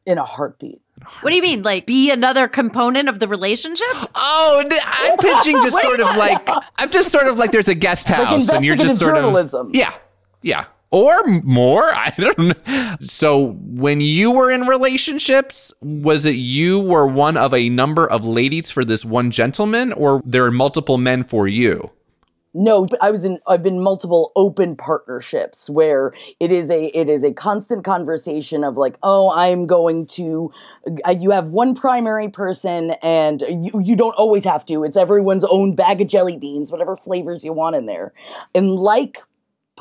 In 0.05 0.19
a 0.19 0.25
heartbeat. 0.25 0.83
What 1.23 1.31
do 1.31 1.37
you 1.37 1.43
mean? 1.43 1.63
Like 1.63 1.87
be 1.87 2.11
another 2.11 2.47
component 2.47 3.09
of 3.09 3.21
the 3.21 3.29
relationship? 3.29 3.89
Oh, 4.15 4.63
I'm 4.85 5.17
pitching 5.17 5.63
just 5.63 5.81
sort 5.83 6.01
of 6.01 6.15
like 6.17 6.47
I'm 6.77 6.91
just 6.91 7.11
sort 7.11 7.27
of 7.27 7.39
like 7.39 7.53
there's 7.53 7.69
a 7.69 7.75
guest 7.75 8.09
house 8.09 8.51
and 8.51 8.63
you're 8.63 8.77
just 8.77 8.99
sort 8.99 9.17
journalism. 9.17 9.69
of 9.69 9.75
yeah, 9.75 9.95
yeah, 10.43 10.67
or 10.91 11.23
more. 11.25 11.85
I 11.95 12.13
don't 12.19 12.39
know. 12.39 12.97
So 13.01 13.53
when 13.61 14.01
you 14.01 14.31
were 14.31 14.51
in 14.51 14.63
relationships, 14.63 15.73
was 15.81 16.27
it 16.27 16.37
you 16.37 16.79
were 16.79 17.07
one 17.07 17.37
of 17.37 17.55
a 17.55 17.69
number 17.69 18.09
of 18.09 18.25
ladies 18.25 18.71
for 18.71 18.85
this 18.85 19.05
one 19.05 19.31
gentleman, 19.31 19.93
or 19.93 20.23
there 20.25 20.45
are 20.45 20.51
multiple 20.51 20.99
men 20.99 21.25
for 21.25 21.49
you? 21.49 21.91
No, 22.53 22.87
but 22.87 23.01
I 23.01 23.13
was 23.13 23.25
in 23.25 23.39
I've 23.47 23.63
been 23.63 23.81
multiple 23.81 24.33
open 24.35 24.75
partnerships 24.75 25.71
where 25.71 26.13
it 26.41 26.51
is 26.51 26.69
a 26.69 26.87
it 26.87 27.09
is 27.09 27.23
a 27.23 27.33
constant 27.33 27.85
conversation 27.85 28.65
of 28.65 28.77
like, 28.77 28.99
"Oh, 29.05 29.31
I'm 29.31 29.69
going 29.69 30.07
to 30.07 30.53
you 31.17 31.31
have 31.31 31.51
one 31.51 31.77
primary 31.77 32.29
person 32.29 32.93
and 33.03 33.43
you 33.43 33.81
you 33.81 33.95
don't 33.95 34.17
always 34.17 34.45
have 34.45 34.65
to. 34.67 34.83
It's 34.83 34.97
everyone's 34.97 35.45
own 35.45 35.77
bag 35.77 36.01
of 36.01 36.09
jelly 36.09 36.37
beans, 36.37 36.73
whatever 36.73 36.97
flavors 36.97 37.45
you 37.45 37.53
want 37.53 37.77
in 37.77 37.87
there." 37.87 38.13
And 38.53 38.75
like 38.75 39.23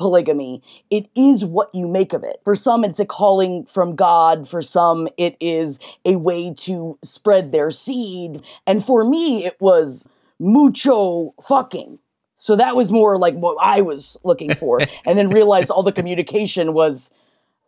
polygamy, 0.00 0.62
it 0.90 1.06
is 1.14 1.44
what 1.44 1.72
you 1.72 1.86
make 1.86 2.12
of 2.12 2.24
it. 2.24 2.40
For 2.42 2.56
some, 2.56 2.82
it's 2.84 2.98
a 2.98 3.04
calling 3.04 3.66
from 3.66 3.94
God. 3.94 4.48
For 4.48 4.62
some, 4.62 5.06
it 5.16 5.36
is 5.38 5.78
a 6.04 6.16
way 6.16 6.52
to 6.58 6.98
spread 7.04 7.52
their 7.52 7.70
seed. 7.70 8.42
And 8.66 8.84
for 8.84 9.04
me, 9.04 9.44
it 9.46 9.56
was 9.60 10.04
mucho 10.40 11.34
fucking. 11.46 11.98
So 12.34 12.56
that 12.56 12.74
was 12.74 12.90
more 12.90 13.18
like 13.18 13.34
what 13.34 13.56
I 13.60 13.82
was 13.82 14.16
looking 14.24 14.54
for. 14.54 14.80
and 15.04 15.18
then 15.18 15.28
realized 15.30 15.70
all 15.70 15.82
the 15.82 15.92
communication 15.92 16.72
was 16.72 17.10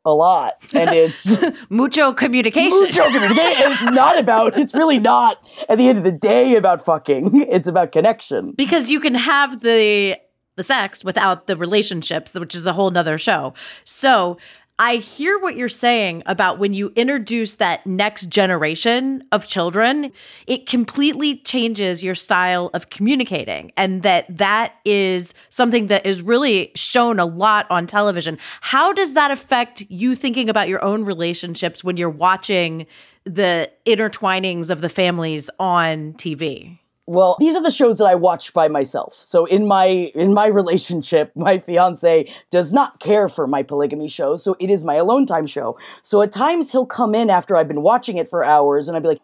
a 0.05 0.11
lot. 0.12 0.55
And 0.75 0.91
it's 0.91 1.41
Mucho 1.71 2.12
communication. 2.12 2.81
mucho 2.81 3.05
communication. 3.11 3.71
It's 3.71 3.83
not 3.91 4.19
about, 4.19 4.59
it's 4.59 4.75
really 4.75 4.99
not 4.99 5.39
at 5.69 5.79
the 5.79 5.89
end 5.89 5.99
of 5.99 6.03
the 6.05 6.11
day 6.11 6.57
about 6.57 6.85
fucking. 6.85 7.43
It's 7.49 7.69
about 7.69 7.93
connection. 7.93 8.53
because 8.53 8.91
you 8.91 8.99
can 8.99 9.15
have 9.15 9.61
the 9.61 10.17
the 10.56 10.62
sex 10.62 11.04
without 11.04 11.47
the 11.47 11.56
relationships 11.56 12.35
which 12.35 12.54
is 12.54 12.66
a 12.66 12.73
whole 12.73 12.90
nother 12.90 13.18
show. 13.18 13.54
So 13.85 14.38
i 14.78 14.97
hear 14.97 15.38
what 15.38 15.54
you're 15.54 15.68
saying 15.68 16.23
about 16.26 16.59
when 16.59 16.73
you 16.73 16.92
introduce 16.97 17.54
that 17.54 17.87
next 17.87 18.26
generation 18.26 19.23
of 19.30 19.47
children 19.47 20.11
it 20.47 20.66
completely 20.66 21.37
changes 21.37 22.02
your 22.02 22.14
style 22.14 22.71
of 22.73 22.88
communicating 22.88 23.71
and 23.76 24.02
that 24.02 24.25
that 24.28 24.75
is 24.85 25.35
something 25.50 25.88
that 25.88 26.04
is 26.06 26.23
really 26.23 26.73
shown 26.75 27.21
a 27.21 27.26
lot 27.26 27.66
on 27.71 27.87
television. 27.87 28.38
How 28.61 28.92
does 28.92 29.12
that 29.12 29.30
affect 29.30 29.82
you 29.88 30.14
thinking 30.14 30.49
about 30.49 30.68
your 30.68 30.82
own 30.82 31.04
relationships 31.04 31.85
when 31.85 31.97
you're 31.97 32.11
watching 32.11 32.87
the 33.25 33.71
intertwinings 33.87 34.71
of 34.71 34.80
the 34.80 34.88
families 34.88 35.49
on 35.61 36.14
tv 36.14 36.78
Well, 37.12 37.37
these 37.38 37.54
are 37.54 37.62
the 37.62 37.71
shows 37.71 37.99
that 37.99 38.07
I 38.07 38.14
watch 38.14 38.54
by 38.54 38.69
myself. 38.69 39.19
So 39.21 39.45
in 39.45 39.66
my 39.66 39.87
in 40.14 40.33
my 40.33 40.47
relationship, 40.47 41.31
my 41.37 41.59
fiance 41.59 42.33
does 42.49 42.73
not 42.73 43.00
care 43.00 43.28
for 43.28 43.47
my 43.47 43.62
polygamy 43.62 44.09
show, 44.09 44.38
so 44.38 44.57
it 44.59 44.71
is 44.71 44.83
my 44.83 44.95
alone 44.95 45.26
time 45.26 45.47
show. 45.47 45.78
So 46.02 46.23
at 46.23 46.33
times 46.33 46.73
he'll 46.73 46.87
come 46.87 47.14
in 47.14 47.28
after 47.28 47.54
I've 47.54 47.69
been 47.69 47.83
watching 47.83 48.16
it 48.16 48.31
for 48.31 48.42
hours 48.42 48.88
and 48.88 48.97
I'd 48.97 49.02
be 49.02 49.11
like, 49.11 49.21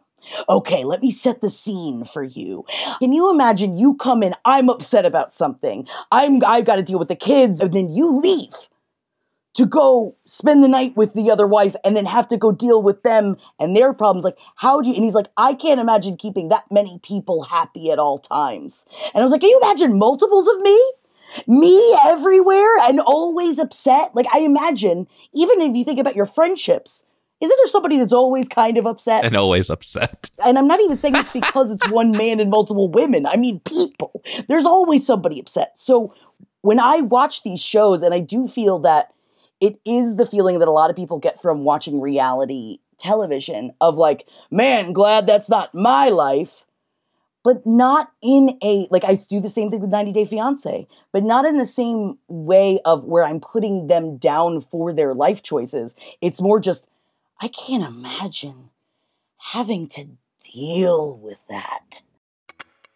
"Okay, 0.51 0.85
let 0.85 1.01
me 1.01 1.11
set 1.11 1.41
the 1.41 1.49
scene 1.49 2.05
for 2.05 2.23
you. 2.23 2.67
Can 2.99 3.15
you 3.15 3.31
imagine 3.31 3.79
you 3.79 3.95
come 3.95 4.23
in, 4.23 4.35
I'm 4.45 4.69
upset 4.69 5.07
about 5.07 5.33
something. 5.33 5.89
I'm 6.13 6.45
I've 6.45 6.67
got 6.67 6.77
to 6.77 6.83
deal 6.83 6.99
with 6.99 7.09
the 7.09 7.17
kids 7.17 7.59
and 7.63 7.73
then 7.73 7.91
you 7.91 8.21
leave." 8.21 8.69
To 9.55 9.67
go 9.67 10.17
spend 10.25 10.63
the 10.63 10.69
night 10.69 10.97
with 10.97 11.15
the 11.15 11.31
other 11.31 11.47
wife 11.47 11.75
and 11.85 11.97
then 11.97 12.07
have 12.07 12.29
to 12.29 12.37
go 12.37 12.53
deal 12.53 12.83
with 12.83 13.03
them 13.03 13.37
and 13.59 13.77
their 13.77 13.93
problems. 13.93 14.25
Like, 14.25 14.39
how 14.57 14.81
do 14.81 14.89
you? 14.89 14.95
And 14.95 15.05
he's 15.05 15.15
like, 15.15 15.29
I 15.37 15.55
can't 15.55 15.81
imagine 15.81 16.17
keeping 16.17 16.49
that 16.49 16.65
many 16.71 17.01
people 17.03 17.43
happy 17.43 17.91
at 17.91 17.99
all 17.99 18.19
times. 18.19 18.87
And 19.15 19.21
I 19.21 19.23
was 19.23 19.33
like, 19.33 19.41
Can 19.41 19.51
you 19.51 19.61
imagine 19.63 19.99
multiples 19.99 20.47
of 20.49 20.61
me? 20.61 20.93
Me 21.47 21.97
everywhere 22.07 22.79
and 22.83 23.01
always 23.01 23.59
upset? 23.59 24.15
Like, 24.15 24.27
I 24.33 24.41
imagine, 24.41 25.07
even 25.35 25.61
if 25.61 25.77
you 25.77 25.85
think 25.85 26.01
about 26.01 26.17
your 26.17 26.25
friendships, 26.25 27.05
isn't 27.41 27.57
there 27.57 27.69
somebody 27.69 27.99
that's 27.99 28.13
always 28.13 28.49
kind 28.49 28.79
of 28.79 28.87
upset? 28.87 29.25
and 29.25 29.37
always 29.37 29.71
upset. 29.71 30.31
and 30.45 30.59
I'm 30.59 30.67
not 30.67 30.81
even 30.81 30.97
saying 30.97 31.15
this 31.15 31.31
because 31.33 31.71
it's 31.71 31.89
one 31.91 32.13
man 32.13 32.41
and 32.41 32.51
multiple 32.51 32.89
women. 32.89 33.27
I 33.27 33.37
mean, 33.37 33.61
people. 33.61 34.23
There's 34.49 34.65
always 34.65 35.07
somebody 35.07 35.39
upset. 35.39 35.79
So 35.79 36.15
when 36.63 36.81
I 36.81 37.01
watch 37.03 37.43
these 37.43 37.61
shows, 37.61 38.03
and 38.03 38.13
I 38.15 38.21
do 38.21 38.49
feel 38.49 38.79
that 38.81 39.13
it 39.61 39.79
is 39.85 40.17
the 40.17 40.27
feeling 40.27 40.59
that 40.59 40.69
a 40.69 40.73
lot 40.73 40.91
of 40.91 40.97
people 40.97 41.19
get 41.19 41.41
from 41.41 41.65
watching 41.65 42.01
reality 42.01 42.79
television 42.99 43.73
of 43.81 43.97
like, 43.97 44.27
man, 44.51 44.93
glad 44.93 45.27
that's 45.27 45.49
not 45.49 45.75
my 45.75 46.09
life. 46.09 46.65
But 47.45 47.65
not 47.65 48.11
in 48.21 48.59
a, 48.63 48.89
like, 48.91 49.05
I 49.05 49.15
do 49.15 49.41
the 49.41 49.49
same 49.49 49.71
thing 49.71 49.81
with 49.81 49.91
90 49.91 50.13
Day 50.13 50.25
Fiance, 50.25 50.87
but 51.13 51.23
not 51.23 51.47
in 51.47 51.57
the 51.57 51.65
same 51.65 52.19
way 52.27 52.81
of 52.85 53.05
where 53.05 53.25
I'm 53.25 53.41
putting 53.41 53.87
them 53.87 54.19
down 54.19 54.61
for 54.61 54.93
their 54.93 55.15
life 55.15 55.43
choices. 55.43 55.95
It's 56.21 56.43
more 56.43 56.59
just, 56.59 56.87
I 57.41 57.49
can't 57.49 57.85
imagine 57.85 58.71
having 59.39 59.89
to 59.91 60.09
deal 60.53 61.17
with 61.17 61.39
that. 61.49 62.03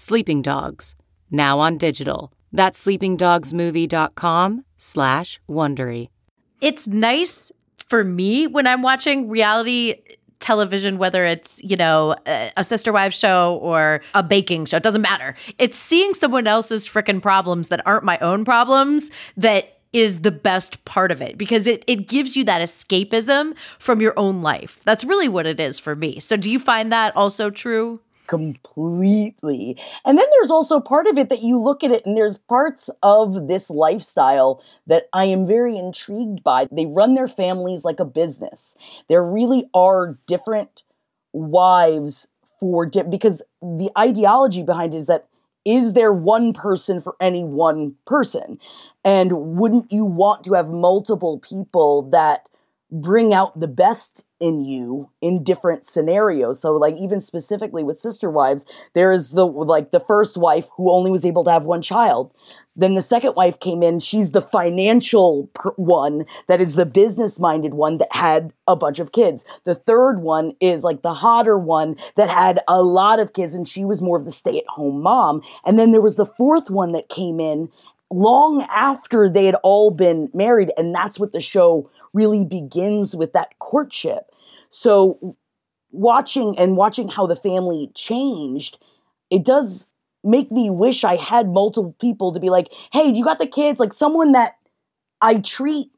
Sleeping 0.00 0.42
Dogs, 0.42 0.94
now 1.28 1.58
on 1.58 1.76
digital. 1.76 2.32
That's 2.52 2.86
sleepingdogsmovie.com 2.86 4.64
slash 4.76 5.40
Wondery. 5.50 6.08
it's 6.60 6.86
nice 6.86 7.50
for 7.88 8.04
me 8.04 8.46
when 8.46 8.68
I'm 8.68 8.82
watching 8.82 9.28
reality 9.28 9.96
television, 10.38 10.98
whether 10.98 11.24
it's, 11.24 11.60
you 11.64 11.76
know, 11.76 12.14
a, 12.26 12.62
sister 12.62 12.92
wives 12.92 13.18
show 13.18 13.58
or 13.60 14.00
a 14.14 14.22
baking 14.22 14.66
show, 14.66 14.76
it 14.76 14.84
doesn't 14.84 15.02
matter. 15.02 15.34
It's 15.58 15.76
seeing 15.76 16.14
someone 16.14 16.46
else's 16.46 16.88
freaking 16.88 17.20
problems 17.20 17.66
that 17.70 17.84
aren't 17.84 18.04
my 18.04 18.18
own 18.18 18.44
problems 18.44 19.10
that 19.36 19.80
is 19.92 20.20
the 20.20 20.30
best 20.30 20.84
part 20.84 21.10
of 21.10 21.20
it 21.20 21.36
because 21.36 21.66
it, 21.66 21.82
it 21.88 22.06
gives 22.06 22.36
you 22.36 22.44
that 22.44 22.62
escapism 22.62 23.56
from 23.80 24.00
your 24.00 24.16
own 24.16 24.42
life. 24.42 24.80
That's 24.84 25.02
really 25.02 25.28
what 25.28 25.44
it 25.44 25.58
is 25.58 25.80
for 25.80 25.96
me. 25.96 26.20
So 26.20 26.36
do 26.36 26.52
you 26.52 26.60
find 26.60 26.92
that 26.92 27.16
also 27.16 27.50
true? 27.50 27.98
Completely. 28.28 29.76
And 30.04 30.16
then 30.16 30.26
there's 30.30 30.50
also 30.50 30.78
part 30.78 31.08
of 31.08 31.18
it 31.18 31.28
that 31.30 31.42
you 31.42 31.60
look 31.60 31.82
at 31.82 31.90
it 31.90 32.06
and 32.06 32.16
there's 32.16 32.38
parts 32.38 32.88
of 33.02 33.48
this 33.48 33.70
lifestyle 33.70 34.62
that 34.86 35.08
I 35.12 35.24
am 35.24 35.46
very 35.46 35.76
intrigued 35.76 36.44
by. 36.44 36.68
They 36.70 36.86
run 36.86 37.14
their 37.14 37.26
families 37.26 37.84
like 37.84 37.98
a 37.98 38.04
business. 38.04 38.76
There 39.08 39.24
really 39.24 39.68
are 39.74 40.16
different 40.26 40.82
wives 41.32 42.28
for 42.60 42.86
di- 42.86 43.02
because 43.02 43.42
the 43.60 43.90
ideology 43.98 44.62
behind 44.62 44.94
it 44.94 44.98
is 44.98 45.06
that 45.08 45.26
is 45.64 45.92
there 45.92 46.12
one 46.12 46.52
person 46.52 47.00
for 47.00 47.16
any 47.20 47.44
one 47.44 47.94
person? 48.06 48.58
And 49.04 49.58
wouldn't 49.58 49.92
you 49.92 50.04
want 50.04 50.44
to 50.44 50.54
have 50.54 50.68
multiple 50.68 51.38
people 51.40 52.02
that 52.10 52.48
bring 52.90 53.34
out 53.34 53.58
the 53.58 53.68
best 53.68 54.24
in 54.40 54.64
you 54.64 55.10
in 55.20 55.42
different 55.42 55.86
scenarios. 55.86 56.60
So 56.60 56.72
like 56.72 56.96
even 56.96 57.20
specifically 57.20 57.82
with 57.82 57.98
sister 57.98 58.30
wives, 58.30 58.64
there 58.94 59.12
is 59.12 59.32
the 59.32 59.46
like 59.46 59.90
the 59.90 60.00
first 60.00 60.36
wife 60.36 60.66
who 60.76 60.90
only 60.90 61.10
was 61.10 61.24
able 61.24 61.44
to 61.44 61.50
have 61.50 61.64
one 61.64 61.82
child. 61.82 62.32
Then 62.76 62.94
the 62.94 63.02
second 63.02 63.34
wife 63.34 63.58
came 63.58 63.82
in, 63.82 63.98
she's 63.98 64.30
the 64.30 64.40
financial 64.40 65.50
one 65.74 66.24
that 66.46 66.60
is 66.60 66.76
the 66.76 66.86
business 66.86 67.40
minded 67.40 67.74
one 67.74 67.98
that 67.98 68.12
had 68.12 68.52
a 68.68 68.76
bunch 68.76 69.00
of 69.00 69.10
kids. 69.10 69.44
The 69.64 69.74
third 69.74 70.20
one 70.20 70.52
is 70.60 70.84
like 70.84 71.02
the 71.02 71.12
hotter 71.12 71.58
one 71.58 71.96
that 72.14 72.30
had 72.30 72.60
a 72.68 72.80
lot 72.80 73.18
of 73.18 73.32
kids 73.32 73.54
and 73.54 73.68
she 73.68 73.84
was 73.84 74.00
more 74.00 74.16
of 74.16 74.24
the 74.24 74.30
stay 74.30 74.58
at 74.58 74.68
home 74.68 75.02
mom. 75.02 75.42
And 75.66 75.76
then 75.76 75.90
there 75.90 76.00
was 76.00 76.14
the 76.14 76.26
fourth 76.38 76.70
one 76.70 76.92
that 76.92 77.08
came 77.08 77.40
in 77.40 77.68
long 78.10 78.66
after 78.74 79.28
they 79.28 79.44
had 79.44 79.56
all 79.56 79.90
been 79.90 80.30
married 80.32 80.72
and 80.76 80.94
that's 80.94 81.18
what 81.18 81.32
the 81.32 81.40
show 81.40 81.90
really 82.12 82.44
begins 82.44 83.14
with 83.14 83.32
that 83.34 83.58
courtship. 83.58 84.30
So 84.70 85.36
watching 85.90 86.58
and 86.58 86.76
watching 86.76 87.08
how 87.08 87.26
the 87.26 87.36
family 87.36 87.90
changed 87.94 88.78
it 89.30 89.42
does 89.42 89.88
make 90.22 90.52
me 90.52 90.68
wish 90.68 91.02
i 91.02 91.16
had 91.16 91.48
multiple 91.48 91.96
people 91.98 92.30
to 92.30 92.40
be 92.40 92.50
like 92.50 92.68
hey 92.92 93.10
you 93.10 93.24
got 93.24 93.38
the 93.38 93.46
kids? 93.46 93.80
Like 93.80 93.94
someone 93.94 94.32
that 94.32 94.56
i 95.22 95.38
treat 95.38 95.90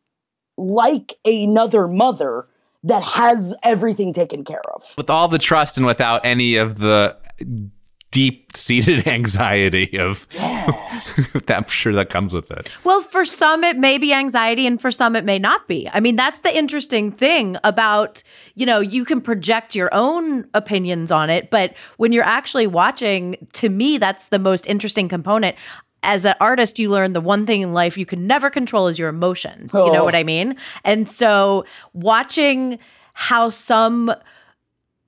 like 0.56 1.14
another 1.24 1.88
mother 1.88 2.46
that 2.84 3.02
has 3.02 3.54
everything 3.62 4.12
taken 4.12 4.44
care 4.44 4.62
of. 4.74 4.94
With 4.96 5.10
all 5.10 5.28
the 5.28 5.38
trust 5.38 5.76
and 5.76 5.86
without 5.86 6.24
any 6.24 6.56
of 6.56 6.78
the 6.78 7.16
deep 8.10 8.56
seated 8.56 9.06
anxiety 9.06 9.98
of 9.98 10.26
that 10.34 11.54
I'm 11.56 11.68
sure 11.68 11.92
that 11.92 12.10
comes 12.10 12.34
with 12.34 12.50
it. 12.50 12.68
Well, 12.84 13.00
for 13.00 13.24
some, 13.24 13.62
it 13.64 13.76
may 13.76 13.98
be 13.98 14.12
anxiety, 14.12 14.66
and 14.66 14.80
for 14.80 14.90
some, 14.90 15.14
it 15.16 15.24
may 15.24 15.38
not 15.38 15.68
be. 15.68 15.88
I 15.92 16.00
mean, 16.00 16.16
that's 16.16 16.40
the 16.40 16.56
interesting 16.56 17.12
thing 17.12 17.56
about, 17.62 18.22
you 18.54 18.66
know, 18.66 18.80
you 18.80 19.04
can 19.04 19.20
project 19.20 19.74
your 19.74 19.88
own 19.92 20.48
opinions 20.54 21.12
on 21.12 21.30
it, 21.30 21.50
but 21.50 21.74
when 21.98 22.12
you're 22.12 22.24
actually 22.24 22.66
watching, 22.66 23.36
to 23.54 23.68
me, 23.68 23.98
that's 23.98 24.28
the 24.28 24.38
most 24.38 24.66
interesting 24.66 25.08
component. 25.08 25.56
As 26.02 26.24
an 26.24 26.34
artist, 26.40 26.78
you 26.78 26.88
learn 26.88 27.12
the 27.12 27.20
one 27.20 27.44
thing 27.46 27.60
in 27.60 27.72
life 27.74 27.98
you 27.98 28.06
can 28.06 28.26
never 28.26 28.48
control 28.48 28.88
is 28.88 28.98
your 28.98 29.10
emotions. 29.10 29.70
You 29.74 29.92
know 29.92 30.00
Oh. 30.00 30.04
what 30.04 30.14
I 30.14 30.24
mean? 30.24 30.56
And 30.82 31.08
so, 31.10 31.64
watching 31.92 32.78
how 33.12 33.50
some 33.50 34.10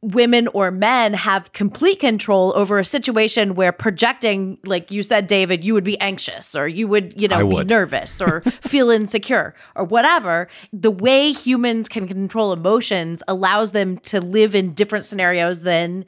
women 0.03 0.49
or 0.49 0.73
men 0.73 1.15
have 1.15 1.53
complete 1.53 2.01
control 2.01 2.53
over 2.57 2.79
a 2.81 2.85
situation 2.85 3.55
where 3.55 3.71
projecting 3.71 4.59
like 4.65 4.91
you 4.91 5.03
said 5.03 5.29
David 5.29 5.65
you 5.65 5.75
would 5.75 5.85
be 5.85 5.99
anxious 6.01 6.57
or 6.57 6.67
you 6.67 6.89
would 6.89 7.15
you 7.21 7.29
know 7.29 7.37
I 7.37 7.45
be 7.45 7.65
nervous 7.65 8.21
or 8.21 8.41
feel 8.61 8.91
insecure 8.91 9.55
or 9.77 9.85
whatever 9.85 10.49
the 10.73 10.91
way 10.91 11.31
humans 11.31 11.89
can 11.89 12.09
control 12.09 12.53
emotions 12.53 13.23
allows 13.29 13.71
them 13.71 13.97
to 13.99 14.21
live 14.21 14.57
in 14.57 14.75
different 14.75 15.05
scenarios 15.05 15.63
than 15.63 16.05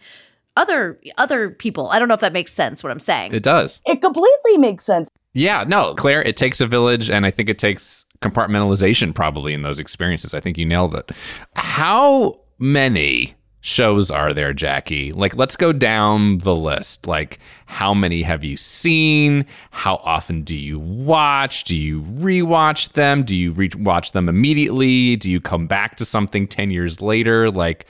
other 0.56 1.00
other 1.16 1.50
people 1.50 1.88
I 1.90 2.00
don't 2.00 2.08
know 2.08 2.14
if 2.14 2.20
that 2.20 2.32
makes 2.32 2.52
sense 2.52 2.82
what 2.82 2.90
I'm 2.90 3.00
saying 3.00 3.32
It 3.32 3.44
does. 3.44 3.80
It 3.86 4.00
completely 4.00 4.58
makes 4.58 4.84
sense. 4.84 5.08
Yeah, 5.36 5.64
no, 5.66 5.94
Clare, 5.94 6.22
it 6.22 6.36
takes 6.36 6.60
a 6.60 6.66
village, 6.66 7.10
and 7.10 7.26
I 7.26 7.32
think 7.32 7.48
it 7.48 7.58
takes 7.58 8.06
compartmentalization 8.20 9.12
probably 9.12 9.52
in 9.52 9.62
those 9.62 9.80
experiences. 9.80 10.32
I 10.32 10.38
think 10.38 10.56
you 10.56 10.64
nailed 10.64 10.94
it. 10.94 11.10
How 11.56 12.38
many 12.60 13.34
shows 13.64 14.10
are 14.10 14.34
there, 14.34 14.52
Jackie? 14.52 15.10
Like, 15.12 15.34
let's 15.36 15.56
go 15.56 15.72
down 15.72 16.38
the 16.38 16.54
list. 16.54 17.06
Like, 17.06 17.38
how 17.64 17.94
many 17.94 18.22
have 18.22 18.44
you 18.44 18.58
seen? 18.58 19.46
How 19.70 19.96
often 20.04 20.42
do 20.42 20.54
you 20.54 20.78
watch? 20.78 21.64
Do 21.64 21.74
you 21.74 22.02
rewatch 22.02 22.92
them? 22.92 23.24
Do 23.24 23.34
you 23.34 23.54
rewatch 23.54 24.12
them 24.12 24.28
immediately? 24.28 25.16
Do 25.16 25.30
you 25.30 25.40
come 25.40 25.66
back 25.66 25.96
to 25.96 26.04
something 26.04 26.46
10 26.46 26.70
years 26.70 27.00
later? 27.00 27.50
Like, 27.50 27.86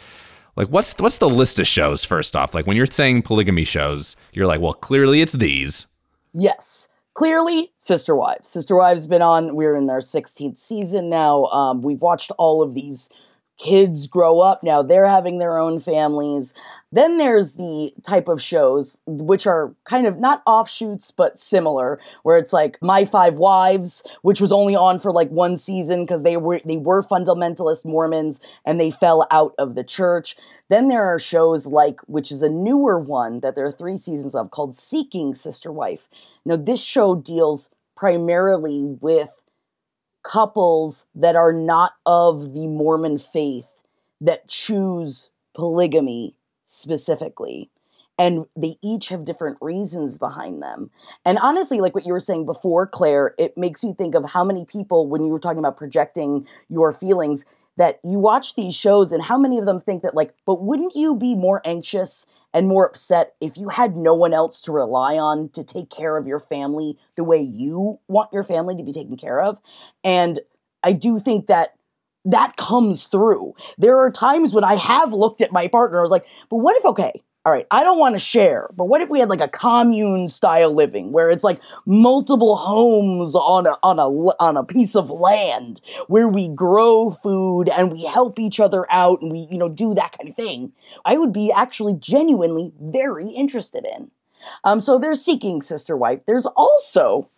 like 0.55 0.69
what's 0.69 0.95
what's 0.99 1.19
the 1.19 1.29
list 1.29 1.59
of 1.59 1.67
shows 1.67 2.05
first 2.05 2.37
off? 2.37 2.55
Like 2.55 2.69
when 2.69 2.77
you're 2.77 2.87
saying 2.87 3.23
polygamy 3.23 3.65
shows, 3.65 4.17
you're 4.33 4.47
like, 4.47 4.61
well, 4.61 4.75
clearly 4.75 5.23
it's 5.23 5.33
these. 5.33 5.89
Yes. 6.33 6.89
Clearly, 7.15 7.73
Sister 7.81 8.15
Wives. 8.15 8.49
Sister 8.49 8.77
Wives 8.77 9.09
been 9.09 9.23
on. 9.23 9.57
We're 9.57 9.75
in 9.75 9.91
our 9.91 9.99
16th 9.99 10.59
season 10.59 11.09
now. 11.09 11.47
Um, 11.47 11.83
we've 11.83 12.03
watched 12.03 12.31
all 12.39 12.63
of 12.63 12.75
these 12.75 13.09
kids 13.59 14.07
grow 14.07 14.41
up 14.41 14.63
now. 14.63 14.83
They're 14.83 15.07
having 15.07 15.39
their 15.39 15.59
own 15.59 15.81
families. 15.81 16.55
Then 16.91 17.19
there's 17.19 17.55
the 17.55 17.93
type 18.03 18.29
of 18.29 18.43
shows 18.43 18.99
which 19.07 19.47
are 19.47 19.75
kind 19.85 20.07
of 20.07 20.19
not 20.19 20.43
offshoots 20.47 21.11
but 21.11 21.41
similar, 21.41 22.01
where 22.23 22.37
it's 22.37 22.53
like 22.53 22.79
My 22.83 23.05
Five 23.05 23.35
Wives, 23.35 24.03
which 24.23 24.41
was 24.41 24.53
only 24.53 24.75
on 24.77 24.99
for 24.99 25.13
like 25.13 25.31
one 25.31 25.57
season 25.57 26.05
because 26.05 26.23
they 26.23 26.37
were 26.37 26.61
they 26.65 26.77
were 26.77 27.03
fundamentalist 27.03 27.85
Mormons 27.85 28.41
and 28.65 28.81
they 28.81 28.91
fell 28.91 29.27
out 29.31 29.55
of 29.59 29.75
the 29.75 29.85
church. 29.85 30.37
Then 30.69 30.89
there 30.89 31.05
are 31.05 31.19
shows 31.19 31.67
like, 31.67 32.01
which 32.07 32.33
is 32.33 32.43
a 32.43 32.49
newer 32.49 32.99
one 32.99 33.41
that 33.41 33.55
there 33.55 33.67
are 33.67 33.73
three 33.73 33.97
seasons 33.97 34.35
of, 34.35 34.51
called 34.51 34.77
Seeking 34.77 35.35
Sister 35.35 35.71
Wife. 35.71 36.09
Now, 36.45 36.57
this 36.57 36.81
show 36.81 37.15
deals 37.15 37.71
primarily 37.97 38.83
with 38.83 39.29
couples 40.25 41.07
that 41.15 41.37
are 41.37 41.53
not 41.53 41.93
of 42.05 42.53
the 42.55 42.67
Mormon 42.67 43.19
faith 43.19 43.71
that 44.21 44.49
choose 44.49 45.31
polygamy 45.55 46.35
specifically. 46.65 47.71
And 48.19 48.47
they 48.57 48.77
each 48.81 49.09
have 49.09 49.25
different 49.25 49.59
reasons 49.61 50.19
behind 50.19 50.63
them. 50.63 50.91
And 51.25 51.39
honestly, 51.39 51.81
like 51.81 51.95
what 51.95 52.07
you 52.07 52.13
were 52.13 52.21
saying 52.21 52.47
before, 52.47 52.87
Clare, 52.87 53.35
it 53.39 53.59
makes 53.59 53.83
me 53.83 53.93
think 53.93 54.15
of 54.15 54.25
how 54.25 54.45
many 54.45 54.65
people, 54.65 55.09
when 55.09 55.25
you 55.25 55.33
were 55.33 55.41
talking 55.41 55.59
about 55.59 55.77
projecting 55.77 56.47
your 56.69 56.93
feelings, 56.93 57.45
that 57.77 57.99
you 58.05 58.19
watch 58.19 58.55
these 58.55 58.75
shows 58.75 59.13
and 59.13 59.23
how 59.23 59.37
many 59.37 59.59
of 59.59 59.67
them 59.67 59.81
think 59.81 60.03
that, 60.03 60.15
like, 60.15 60.35
but 60.47 60.63
wouldn't 60.63 60.95
you 60.95 61.17
be 61.17 61.35
more 61.35 61.61
anxious 61.65 62.27
and 62.53 62.69
more 62.69 62.87
upset 62.87 63.35
if 63.41 63.57
you 63.57 63.69
had 63.69 63.97
no 63.97 64.15
one 64.15 64.33
else 64.33 64.61
to 64.63 64.73
rely 64.73 65.17
on 65.17 65.49
to 65.51 65.65
take 65.65 65.91
care 65.91 66.17
of 66.17 66.27
your 66.27 66.39
family 66.39 66.97
the 67.17 67.25
way 67.25 67.41
you 67.41 67.99
want 68.07 68.33
your 68.33 68.45
family 68.45 68.77
to 68.77 68.85
be 68.85 68.93
taken 68.93 69.17
care 69.17 69.41
of? 69.41 69.59
And 70.05 70.39
I 70.85 70.93
do 70.93 71.19
think 71.19 71.49
that 71.49 71.75
that 72.27 72.57
comes 72.57 73.07
through. 73.07 73.55
There 73.77 73.99
are 73.99 74.11
times 74.11 74.55
when 74.55 74.65
I 74.65 74.77
have 74.77 75.13
looked 75.13 75.43
at 75.43 75.53
my 75.53 75.67
partner, 75.67 75.99
I 75.99 76.03
was 76.03 76.13
like, 76.13 76.27
but 76.49 76.59
what 76.59 76.77
if, 76.77 76.85
okay, 76.85 77.24
all 77.45 77.53
right, 77.53 77.67
I 77.71 77.83
don't 77.83 77.99
want 77.99 78.15
to 78.15 78.19
share, 78.19 78.71
but 78.75 78.87
what 78.87 79.03
if 79.03 79.11
we 79.11 79.21
had 79.21 79.29
like 79.29 79.43
a 79.43 79.49
commune 79.49 80.29
style 80.29 80.73
living 80.73 81.13
where 81.13 81.29
it's 81.29 81.45
like 81.45 81.61
multiple 81.85 82.57
homes 82.57 83.35
on 83.35 83.67
a 83.67 83.77
on 83.83 83.99
a 83.99 84.09
on 84.41 84.57
a 84.57 84.65
piece 84.65 84.97
of 84.97 85.11
land 85.11 85.83
where 86.07 86.27
we 86.27 86.49
grow 86.49 87.19
food 87.23 87.69
and 87.69 87.93
we 87.93 88.05
help 88.05 88.39
each 88.39 88.61
other 88.61 88.91
out 88.91 89.21
and 89.21 89.31
we 89.31 89.47
you 89.51 89.59
know 89.59 89.69
do 89.69 89.95
that 89.95 90.17
kind 90.17 90.31
of 90.31 90.37
thing. 90.37 90.73
I 91.05 91.19
would 91.19 91.35
be 91.35 91.53
actually 91.53 91.95
genuinely 91.95 92.73
very 92.81 93.29
interested 93.29 93.87
in. 93.95 94.11
Um, 94.65 94.81
so 94.81 94.99
there's 94.99 95.23
seeking 95.23 95.61
sister 95.61 95.99
wife. 95.99 96.21
There's 96.27 96.47
also 96.47 97.29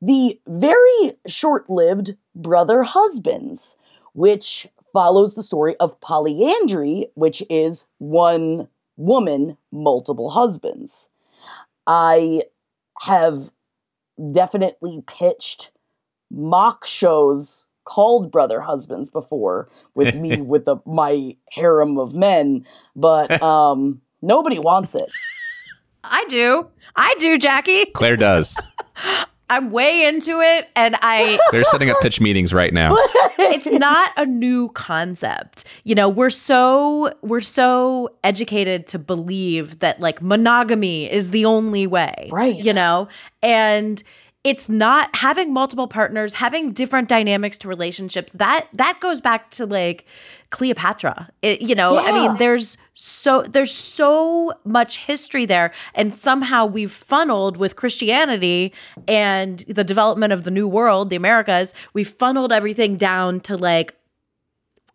the 0.00 0.40
very 0.46 1.12
short-lived 1.26 2.16
brother 2.34 2.82
husbands, 2.82 3.76
which 4.14 4.66
follows 4.92 5.34
the 5.34 5.42
story 5.42 5.76
of 5.76 5.98
polyandry, 6.00 7.10
which 7.14 7.42
is 7.48 7.86
one 7.98 8.68
woman, 9.02 9.56
multiple 9.72 10.30
husbands. 10.30 11.08
I 11.86 12.44
have 13.00 13.50
definitely 14.30 15.02
pitched 15.06 15.72
mock 16.30 16.86
shows 16.86 17.64
called 17.84 18.30
brother 18.30 18.60
husbands 18.60 19.10
before 19.10 19.68
with 19.94 20.14
me 20.14 20.40
with 20.40 20.64
the, 20.64 20.76
my 20.86 21.36
harem 21.50 21.98
of 21.98 22.14
men, 22.14 22.64
but 22.94 23.42
um, 23.42 24.00
nobody 24.22 24.58
wants 24.58 24.94
it. 24.94 25.10
I 26.04 26.24
do 26.28 26.68
I 26.96 27.14
do 27.18 27.38
Jackie 27.38 27.86
Clare 27.86 28.16
does. 28.16 28.56
I'm 29.52 29.70
way 29.70 30.06
into 30.06 30.40
it 30.40 30.70
and 30.74 30.96
I 31.02 31.38
They're 31.52 31.62
setting 31.64 31.90
up 31.90 32.00
pitch 32.00 32.22
meetings 32.22 32.54
right 32.54 32.72
now. 32.72 32.96
it's 33.38 33.66
not 33.66 34.10
a 34.16 34.24
new 34.24 34.70
concept. 34.70 35.64
You 35.84 35.94
know, 35.94 36.08
we're 36.08 36.30
so 36.30 37.12
we're 37.20 37.40
so 37.40 38.08
educated 38.24 38.86
to 38.88 38.98
believe 38.98 39.80
that 39.80 40.00
like 40.00 40.22
monogamy 40.22 41.12
is 41.12 41.32
the 41.32 41.44
only 41.44 41.86
way. 41.86 42.30
Right. 42.32 42.56
You 42.56 42.72
know, 42.72 43.08
and 43.42 44.02
it's 44.44 44.68
not 44.68 45.14
having 45.14 45.52
multiple 45.52 45.86
partners, 45.86 46.34
having 46.34 46.72
different 46.72 47.08
dynamics 47.08 47.58
to 47.58 47.68
relationships. 47.68 48.32
That 48.32 48.66
that 48.72 48.98
goes 49.00 49.20
back 49.20 49.50
to 49.52 49.66
like 49.66 50.04
Cleopatra. 50.50 51.28
It, 51.42 51.62
you 51.62 51.76
know, 51.76 51.96
I 51.96 52.10
mean, 52.10 52.36
there's 52.38 52.76
so 52.94 53.42
there's 53.42 53.72
so 53.72 54.52
much 54.64 54.98
history 54.98 55.46
there, 55.46 55.72
and 55.94 56.12
somehow 56.12 56.66
we've 56.66 56.90
funneled 56.90 57.56
with 57.56 57.76
Christianity 57.76 58.72
and 59.06 59.60
the 59.60 59.84
development 59.84 60.32
of 60.32 60.42
the 60.42 60.50
New 60.50 60.66
World, 60.66 61.10
the 61.10 61.16
Americas. 61.16 61.72
We've 61.92 62.10
funneled 62.10 62.52
everything 62.52 62.96
down 62.96 63.40
to 63.40 63.56
like 63.56 63.94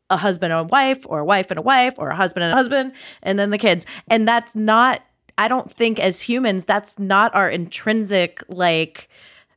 a 0.10 0.18
husband 0.18 0.52
and 0.52 0.62
a 0.62 0.66
wife, 0.66 1.06
or 1.08 1.20
a 1.20 1.26
wife 1.26 1.52
and 1.52 1.58
a 1.58 1.62
wife, 1.62 1.94
or 1.98 2.10
a 2.10 2.16
husband 2.16 2.44
and 2.44 2.52
a 2.52 2.56
husband, 2.56 2.92
and 3.24 3.40
then 3.40 3.52
the 3.52 3.58
kids. 3.58 3.86
And 4.10 4.28
that's 4.28 4.56
not. 4.56 5.04
I 5.38 5.48
don't 5.48 5.72
think 5.72 6.00
as 6.00 6.22
humans 6.22 6.66
that's 6.66 6.98
not 6.98 7.34
our 7.36 7.48
intrinsic 7.50 8.44
like 8.50 9.08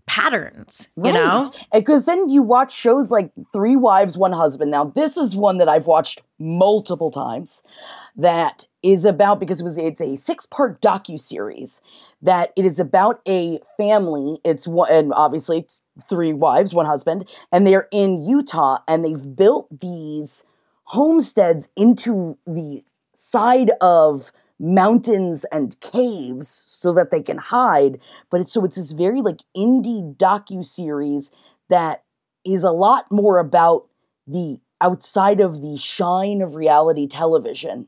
patterns. 0.06 0.92
You 0.96 1.12
know. 1.12 1.50
Because 1.72 2.04
then 2.06 2.28
you 2.28 2.42
watch 2.42 2.74
shows 2.74 3.10
like 3.10 3.30
Three 3.52 3.76
Wives, 3.76 4.16
One 4.16 4.32
Husband. 4.32 4.70
Now, 4.70 4.84
this 4.84 5.16
is 5.16 5.36
one 5.36 5.58
that 5.58 5.68
I've 5.68 5.86
watched 5.86 6.22
multiple 6.38 7.10
times 7.10 7.62
that 8.16 8.66
is 8.82 9.04
about 9.04 9.38
because 9.38 9.60
it 9.60 9.64
was 9.64 9.78
it's 9.78 10.00
a 10.00 10.16
six-part 10.16 10.80
docu-series 10.80 11.80
that 12.22 12.52
it 12.56 12.66
is 12.66 12.80
about 12.80 13.20
a 13.28 13.60
family. 13.76 14.38
It's 14.44 14.66
one 14.66 14.90
and 14.90 15.12
obviously 15.12 15.58
it's 15.58 15.80
three 16.08 16.32
wives, 16.32 16.74
one 16.74 16.86
husband, 16.86 17.28
and 17.52 17.66
they're 17.66 17.88
in 17.92 18.22
Utah 18.22 18.78
and 18.88 19.04
they've 19.04 19.36
built 19.36 19.68
these 19.80 20.44
homesteads 20.84 21.68
into 21.76 22.36
the 22.46 22.82
side 23.14 23.70
of 23.80 24.32
mountains 24.60 25.46
and 25.46 25.80
caves 25.80 26.48
so 26.48 26.92
that 26.92 27.10
they 27.10 27.22
can 27.22 27.38
hide 27.38 27.98
but 28.30 28.42
it's 28.42 28.52
so 28.52 28.62
it's 28.64 28.76
this 28.76 28.92
very 28.92 29.22
like 29.22 29.40
indie 29.56 30.14
docu 30.16 30.62
series 30.64 31.30
that 31.70 32.04
is 32.44 32.62
a 32.62 32.70
lot 32.70 33.10
more 33.10 33.38
about 33.38 33.86
the 34.26 34.58
outside 34.82 35.40
of 35.40 35.62
the 35.62 35.76
shine 35.76 36.42
of 36.42 36.56
reality 36.56 37.06
television 37.06 37.86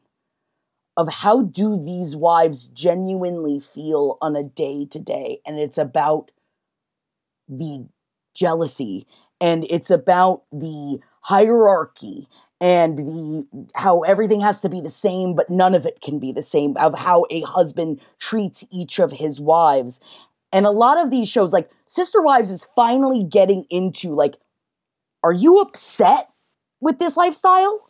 of 0.97 1.09
how 1.09 1.43
do 1.43 1.83
these 1.85 2.17
wives 2.17 2.67
genuinely 2.69 3.61
feel 3.61 4.17
on 4.23 4.35
a 4.35 4.43
day 4.43 4.87
to 4.87 4.99
day 4.99 5.41
and 5.45 5.59
it's 5.59 5.79
about 5.79 6.31
the 7.49 7.87
jealousy 8.35 9.07
and 9.41 9.67
it's 9.69 9.91
about 9.91 10.43
the 10.51 10.99
hierarchy 11.21 12.29
and 12.63 12.97
the 12.97 13.67
how 13.75 14.03
everything 14.03 14.41
has 14.41 14.61
to 14.61 14.69
be 14.69 14.81
the 14.81 14.89
same 14.89 15.35
but 15.35 15.51
none 15.51 15.75
of 15.75 15.85
it 15.85 16.01
can 16.01 16.21
be 16.21 16.31
the 16.31 16.41
same 16.41 16.77
of 16.77 16.97
how 16.97 17.27
a 17.29 17.41
husband 17.43 18.01
treats 18.21 18.65
each 18.71 19.01
of 19.01 19.11
his 19.11 19.41
wives. 19.41 19.99
And 20.53 20.65
a 20.65 20.71
lot 20.71 20.97
of 20.97 21.11
these 21.11 21.29
shows 21.29 21.53
like 21.53 21.69
sister 21.89 22.23
wives 22.23 22.53
is 22.53 22.69
finally 22.77 23.25
getting 23.25 23.67
into 23.69 24.15
like 24.15 24.37
are 25.25 25.33
you 25.33 25.61
upset 25.61 26.31
with 26.81 27.01
this 27.01 27.17
lifestyle? 27.17 27.89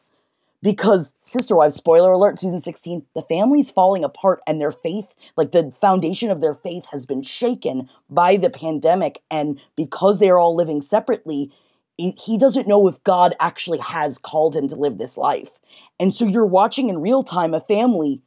Because 0.62 1.12
sister 1.20 1.54
wives 1.54 1.74
spoiler 1.74 2.12
alert 2.12 2.38
season 2.38 2.61
16 2.62 3.04
the 3.14 3.22
family's 3.28 3.70
falling 3.70 4.04
apart 4.04 4.40
and 4.46 4.58
their 4.58 4.72
faith 4.72 5.08
like 5.37 5.52
the 5.52 5.74
foundation 5.82 6.30
of 6.30 6.40
their 6.40 6.54
faith 6.54 6.85
has 6.92 7.04
been 7.04 7.22
shaken 7.22 7.90
by 8.08 8.38
the 8.38 8.48
pandemic. 8.48 9.20
And 9.30 9.61
because 9.76 10.18
they're 10.18 10.38
all 10.38 10.56
living 10.56 10.80
separately 10.80 11.52
he 11.96 12.38
doesn't 12.38 12.68
know 12.68 12.88
if 12.88 13.02
god 13.05 13.35
actually 13.38 13.78
has 13.78 14.18
called 14.18 14.57
him 14.57 14.68
to 14.68 14.76
live 14.76 14.98
this 14.98 15.16
life. 15.16 15.50
And 16.00 16.12
so 16.12 16.24
you're 16.24 16.46
watching 16.46 16.88
in 16.88 17.00
real 17.00 17.22
time 17.22 17.55
a 17.55 17.61
family 17.61 18.20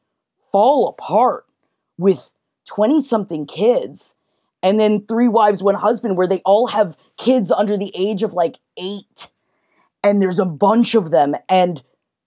fall 0.51 0.87
apart 0.87 1.45
with 1.97 2.29
20 2.65 3.01
something 3.01 3.45
kids. 3.45 4.15
And 4.63 4.79
then 4.79 5.05
three 5.05 5.27
wives 5.27 5.61
one 5.61 5.75
husband 5.75 6.17
where 6.17 6.27
they 6.27 6.39
all 6.39 6.67
have 6.67 6.97
kids 7.17 7.51
under 7.51 7.77
the 7.77 7.91
age 7.95 8.23
of 8.23 8.33
like 8.33 8.57
8 8.77 9.29
and 10.03 10.21
there's 10.21 10.39
a 10.39 10.45
bunch 10.45 10.95
of 10.95 11.11
them. 11.11 11.35
And 11.49 11.81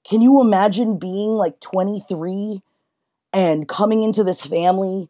can 0.05 0.21
you 0.21 0.41
imagine 0.41 0.99
being 0.99 1.31
like 1.31 1.61
23 1.61 2.61
and 3.33 3.69
coming 3.69 4.03
into 4.03 4.25
this 4.25 4.41
family 4.43 5.09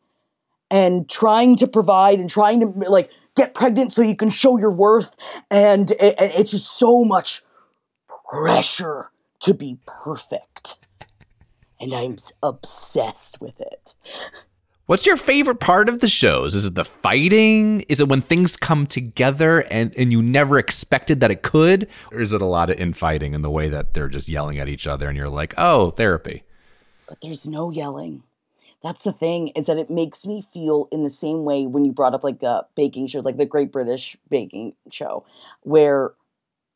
and 0.71 1.09
trying 1.09 1.57
to 1.57 1.67
provide 1.67 2.19
and 2.19 2.29
trying 2.29 2.61
to 2.61 2.91
like 2.91 3.11
get 3.39 3.55
pregnant 3.55 3.93
so 3.93 4.03
you 4.03 4.15
can 4.17 4.29
show 4.29 4.59
your 4.59 4.71
worth 4.71 5.17
and 5.51 5.93
it, 5.93 6.01
it- 6.21 6.33
it's 6.39 6.51
just 6.51 6.77
so 6.79 7.05
much 7.05 7.43
pressure 8.29 9.11
to 9.41 9.55
be 9.55 9.79
perfect 9.87 10.77
and 11.81 11.95
i'm 11.95 12.19
obsessed 12.43 13.41
with 13.41 13.59
it 13.61 13.95
What's 14.87 15.05
your 15.05 15.19
favorite 15.19 15.61
part 15.61 15.91
of 15.91 16.01
the 16.01 16.09
shows? 16.09 16.55
Is 16.55 16.65
it 16.65 16.75
the 16.75 16.83
fighting? 16.83 17.83
Is 17.91 18.01
it 18.01 18.09
when 18.09 18.23
things 18.23 18.57
come 18.57 18.87
together 18.87 19.61
and, 19.71 19.95
and 19.99 20.11
you 20.11 20.23
never 20.23 20.59
expected 20.59 21.21
that 21.21 21.31
it 21.31 21.43
could? 21.43 21.89
Or 22.11 22.23
is 22.23 22.33
it 22.33 22.41
a 22.41 22.47
lot 22.47 22.71
of 22.71 22.81
infighting 22.81 23.35
in 23.35 23.43
the 23.43 23.51
way 23.51 23.69
that 23.69 23.93
they're 23.93 24.09
just 24.09 24.31
yelling 24.31 24.59
at 24.59 24.67
each 24.67 24.87
other 24.87 25.07
and 25.07 25.15
you're 25.15 25.29
like, 25.29 25.53
oh, 25.59 25.91
therapy? 25.91 26.43
but 27.07 27.19
there's 27.21 27.47
no 27.47 27.71
yelling. 27.71 28.23
That's 28.83 29.03
the 29.03 29.13
thing 29.13 29.49
is 29.49 29.67
that 29.67 29.79
it 29.79 29.91
makes 29.91 30.25
me 30.25 30.47
feel 30.53 30.89
in 30.93 31.03
the 31.03 31.11
same 31.11 31.45
way 31.45 31.67
when 31.67 31.85
you 31.85 31.93
brought 31.93 32.15
up 32.15 32.23
like 32.23 32.43
uh, 32.43 32.63
baking 32.77 33.09
shows, 33.09 33.25
like 33.25 33.37
the 33.37 33.45
Great 33.45 33.73
British 33.73 34.17
Baking 34.31 34.75
Show, 34.91 35.25
where 35.63 36.13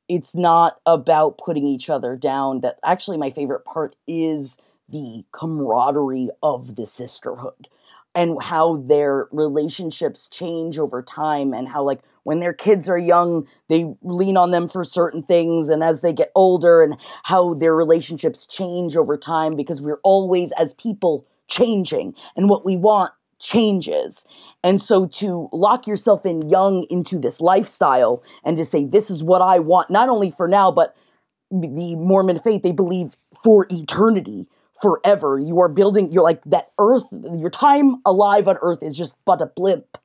it's 0.08 0.34
not 0.34 0.80
about 0.86 1.38
putting 1.38 1.66
each 1.66 1.90
other 1.90 2.16
down. 2.16 2.60
That 2.60 2.78
actually 2.84 3.18
my 3.18 3.30
favorite 3.30 3.64
part 3.64 3.96
is 4.06 4.58
the 4.88 5.24
camaraderie 5.32 6.30
of 6.42 6.76
the 6.76 6.86
sisterhood 6.86 7.68
and 8.14 8.42
how 8.42 8.76
their 8.78 9.28
relationships 9.32 10.28
change 10.28 10.78
over 10.78 11.02
time 11.02 11.54
and 11.54 11.68
how 11.68 11.82
like 11.82 12.00
when 12.24 12.40
their 12.40 12.52
kids 12.52 12.88
are 12.88 12.98
young 12.98 13.46
they 13.68 13.94
lean 14.02 14.36
on 14.36 14.50
them 14.50 14.68
for 14.68 14.84
certain 14.84 15.22
things 15.22 15.68
and 15.68 15.82
as 15.84 16.02
they 16.02 16.12
get 16.12 16.32
older 16.34 16.82
and 16.82 16.96
how 17.24 17.54
their 17.54 17.74
relationships 17.74 18.46
change 18.46 18.96
over 18.96 19.16
time 19.16 19.56
because 19.56 19.80
we're 19.80 20.00
always 20.04 20.52
as 20.52 20.74
people 20.74 21.26
changing 21.52 22.14
and 22.36 22.48
what 22.48 22.64
we 22.64 22.76
want 22.76 23.12
changes. 23.38 24.24
And 24.62 24.80
so 24.80 25.06
to 25.06 25.48
lock 25.52 25.86
yourself 25.86 26.24
in 26.24 26.48
young 26.48 26.86
into 26.90 27.18
this 27.18 27.40
lifestyle 27.40 28.22
and 28.44 28.56
to 28.56 28.64
say 28.64 28.84
this 28.84 29.10
is 29.10 29.22
what 29.22 29.42
i 29.42 29.58
want 29.58 29.90
not 29.90 30.08
only 30.08 30.30
for 30.30 30.46
now 30.46 30.70
but 30.70 30.94
the 31.50 31.96
mormon 31.96 32.38
faith 32.38 32.62
they 32.62 32.72
believe 32.72 33.16
for 33.42 33.66
eternity 33.70 34.46
forever. 34.80 35.38
You 35.38 35.60
are 35.60 35.68
building 35.68 36.12
you're 36.12 36.22
like 36.22 36.42
that 36.44 36.70
earth 36.78 37.04
your 37.12 37.50
time 37.50 37.96
alive 38.06 38.48
on 38.48 38.58
earth 38.62 38.82
is 38.82 38.96
just 38.96 39.16
but 39.24 39.42
a 39.42 39.46
blimp, 39.46 39.98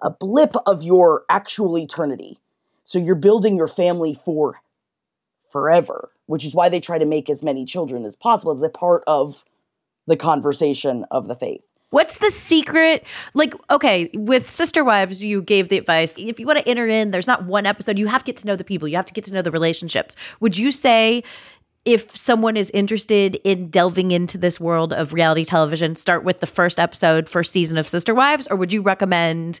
a 0.00 0.10
blip 0.10 0.54
of 0.64 0.82
your 0.82 1.24
actual 1.28 1.76
eternity. 1.76 2.38
So 2.84 2.98
you're 3.00 3.16
building 3.16 3.56
your 3.56 3.68
family 3.68 4.14
for 4.24 4.60
forever 5.50 6.10
which 6.26 6.44
is 6.44 6.54
why 6.54 6.68
they 6.68 6.80
try 6.80 6.98
to 6.98 7.04
make 7.04 7.30
as 7.30 7.42
many 7.42 7.64
children 7.64 8.04
as 8.04 8.16
possible 8.16 8.54
as 8.54 8.62
a 8.62 8.68
part 8.68 9.02
of 9.06 9.44
the 10.06 10.16
conversation 10.16 11.04
of 11.10 11.28
the 11.28 11.34
faith 11.34 11.62
What's 11.90 12.18
the 12.18 12.30
secret? 12.30 13.06
Like, 13.34 13.54
okay, 13.70 14.10
with 14.14 14.50
Sister 14.50 14.82
Wives, 14.82 15.24
you 15.24 15.40
gave 15.40 15.68
the 15.68 15.78
advice. 15.78 16.14
If 16.18 16.40
you 16.40 16.46
want 16.46 16.58
to 16.58 16.68
enter 16.68 16.86
in, 16.86 17.12
there's 17.12 17.28
not 17.28 17.44
one 17.44 17.64
episode. 17.64 17.96
You 17.96 18.08
have 18.08 18.24
to 18.24 18.26
get 18.26 18.36
to 18.38 18.46
know 18.46 18.56
the 18.56 18.64
people, 18.64 18.88
you 18.88 18.96
have 18.96 19.06
to 19.06 19.14
get 19.14 19.24
to 19.26 19.34
know 19.34 19.42
the 19.42 19.52
relationships. 19.52 20.16
Would 20.40 20.58
you 20.58 20.72
say 20.72 21.22
if 21.84 22.14
someone 22.16 22.56
is 22.56 22.70
interested 22.70 23.36
in 23.44 23.70
delving 23.70 24.10
into 24.10 24.36
this 24.36 24.58
world 24.58 24.92
of 24.92 25.12
reality 25.12 25.44
television, 25.44 25.94
start 25.94 26.24
with 26.24 26.40
the 26.40 26.46
first 26.46 26.80
episode, 26.80 27.28
first 27.28 27.52
season 27.52 27.78
of 27.78 27.88
Sister 27.88 28.12
Wives? 28.12 28.48
Or 28.48 28.56
would 28.56 28.72
you 28.72 28.82
recommend 28.82 29.60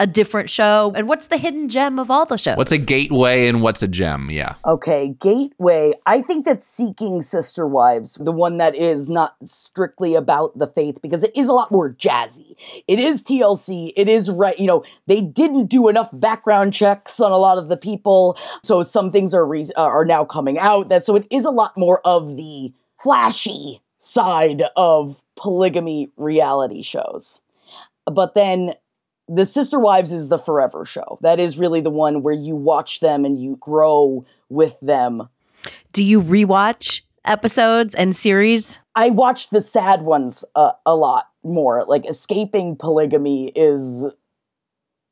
a 0.00 0.06
different 0.06 0.50
show? 0.50 0.92
And 0.94 1.08
what's 1.08 1.28
the 1.28 1.36
hidden 1.36 1.68
gem 1.68 1.98
of 1.98 2.10
all 2.10 2.26
the 2.26 2.36
shows? 2.36 2.56
What's 2.56 2.72
a 2.72 2.78
gateway 2.78 3.46
and 3.46 3.62
what's 3.62 3.82
a 3.82 3.88
gem? 3.88 4.30
Yeah. 4.30 4.56
Okay, 4.66 5.14
Gateway. 5.20 5.92
I 6.06 6.20
think 6.20 6.44
that 6.46 6.62
Seeking 6.62 7.22
Sister 7.22 7.66
Wives, 7.66 8.16
the 8.20 8.32
one 8.32 8.58
that 8.58 8.74
is 8.74 9.08
not 9.08 9.36
strictly 9.44 10.14
about 10.14 10.58
the 10.58 10.66
faith, 10.66 10.98
because 11.00 11.22
it 11.22 11.36
is 11.36 11.48
a 11.48 11.52
lot 11.52 11.70
more 11.70 11.92
jazzy. 11.92 12.56
It 12.88 12.98
is 12.98 13.22
TLC. 13.22 13.92
It 13.96 14.08
is 14.08 14.30
right. 14.30 14.58
You 14.58 14.66
know, 14.66 14.84
they 15.06 15.20
didn't 15.20 15.66
do 15.66 15.88
enough 15.88 16.08
background 16.12 16.74
checks 16.74 17.20
on 17.20 17.30
a 17.30 17.38
lot 17.38 17.58
of 17.58 17.68
the 17.68 17.76
people, 17.76 18.38
so 18.62 18.82
some 18.82 19.12
things 19.12 19.32
are 19.32 19.46
re- 19.46 19.70
uh, 19.76 19.82
are 19.82 20.04
now 20.04 20.24
coming 20.24 20.58
out. 20.58 20.88
That 20.88 21.04
so 21.04 21.16
it 21.16 21.26
is 21.30 21.44
a 21.44 21.50
lot 21.50 21.76
more 21.76 22.00
of 22.04 22.36
the 22.36 22.72
flashy 22.98 23.80
side 23.98 24.62
of 24.76 25.20
polygamy 25.36 26.10
reality 26.16 26.82
shows. 26.82 27.40
But 28.06 28.34
then 28.34 28.74
the 29.28 29.46
Sister 29.46 29.78
Wives 29.78 30.12
is 30.12 30.28
the 30.28 30.38
forever 30.38 30.84
show. 30.84 31.18
That 31.22 31.40
is 31.40 31.56
really 31.58 31.80
the 31.80 31.90
one 31.90 32.22
where 32.22 32.34
you 32.34 32.56
watch 32.56 33.00
them 33.00 33.24
and 33.24 33.40
you 33.40 33.56
grow 33.56 34.24
with 34.48 34.76
them. 34.82 35.28
Do 35.92 36.04
you 36.04 36.22
rewatch 36.22 37.02
episodes 37.24 37.94
and 37.94 38.14
series? 38.14 38.78
I 38.94 39.10
watch 39.10 39.50
the 39.50 39.60
sad 39.60 40.02
ones 40.02 40.44
uh, 40.54 40.72
a 40.84 40.94
lot 40.94 41.28
more. 41.42 41.84
Like 41.86 42.08
escaping 42.08 42.76
polygamy 42.76 43.48
is 43.54 44.04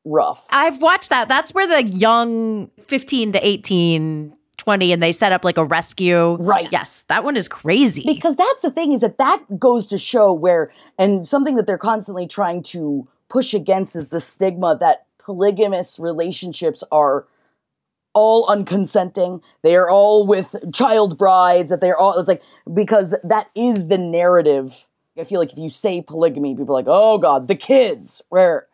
rough. 0.04 0.44
I've 0.50 0.82
watched 0.82 1.10
that. 1.10 1.28
That's 1.28 1.54
where 1.54 1.66
the 1.66 1.84
young 1.84 2.70
15 2.86 3.32
to 3.32 3.46
18, 3.46 4.36
20, 4.56 4.92
and 4.92 5.02
they 5.02 5.12
set 5.12 5.32
up 5.32 5.44
like 5.44 5.56
a 5.56 5.64
rescue. 5.64 6.34
Right. 6.34 6.68
Yes, 6.70 7.04
that 7.04 7.24
one 7.24 7.36
is 7.36 7.48
crazy. 7.48 8.02
Because 8.04 8.36
that's 8.36 8.62
the 8.62 8.70
thing 8.70 8.92
is 8.92 9.00
that 9.00 9.18
that 9.18 9.42
goes 9.58 9.86
to 9.88 9.98
show 9.98 10.32
where, 10.32 10.72
and 10.98 11.26
something 11.26 11.56
that 11.56 11.66
they're 11.66 11.78
constantly 11.78 12.26
trying 12.26 12.62
to 12.64 13.08
push 13.32 13.54
against 13.54 13.96
is 13.96 14.08
the 14.08 14.20
stigma 14.20 14.76
that 14.76 15.06
polygamous 15.18 15.98
relationships 15.98 16.84
are 16.92 17.26
all 18.12 18.46
unconsenting. 18.46 19.40
They 19.62 19.74
are 19.74 19.88
all 19.88 20.26
with 20.26 20.54
child 20.72 21.16
brides. 21.16 21.70
That 21.70 21.80
they're 21.80 21.96
all. 21.96 22.18
It's 22.18 22.28
like 22.28 22.42
because 22.72 23.14
that 23.24 23.48
is 23.54 23.88
the 23.88 23.98
narrative. 23.98 24.86
I 25.18 25.24
feel 25.24 25.40
like 25.40 25.52
if 25.52 25.58
you 25.58 25.70
say 25.70 26.02
polygamy, 26.02 26.54
people 26.54 26.74
are 26.74 26.78
like, 26.78 26.86
"Oh 26.88 27.18
God, 27.18 27.48
the 27.48 27.54
kids." 27.54 28.20
Where 28.28 28.66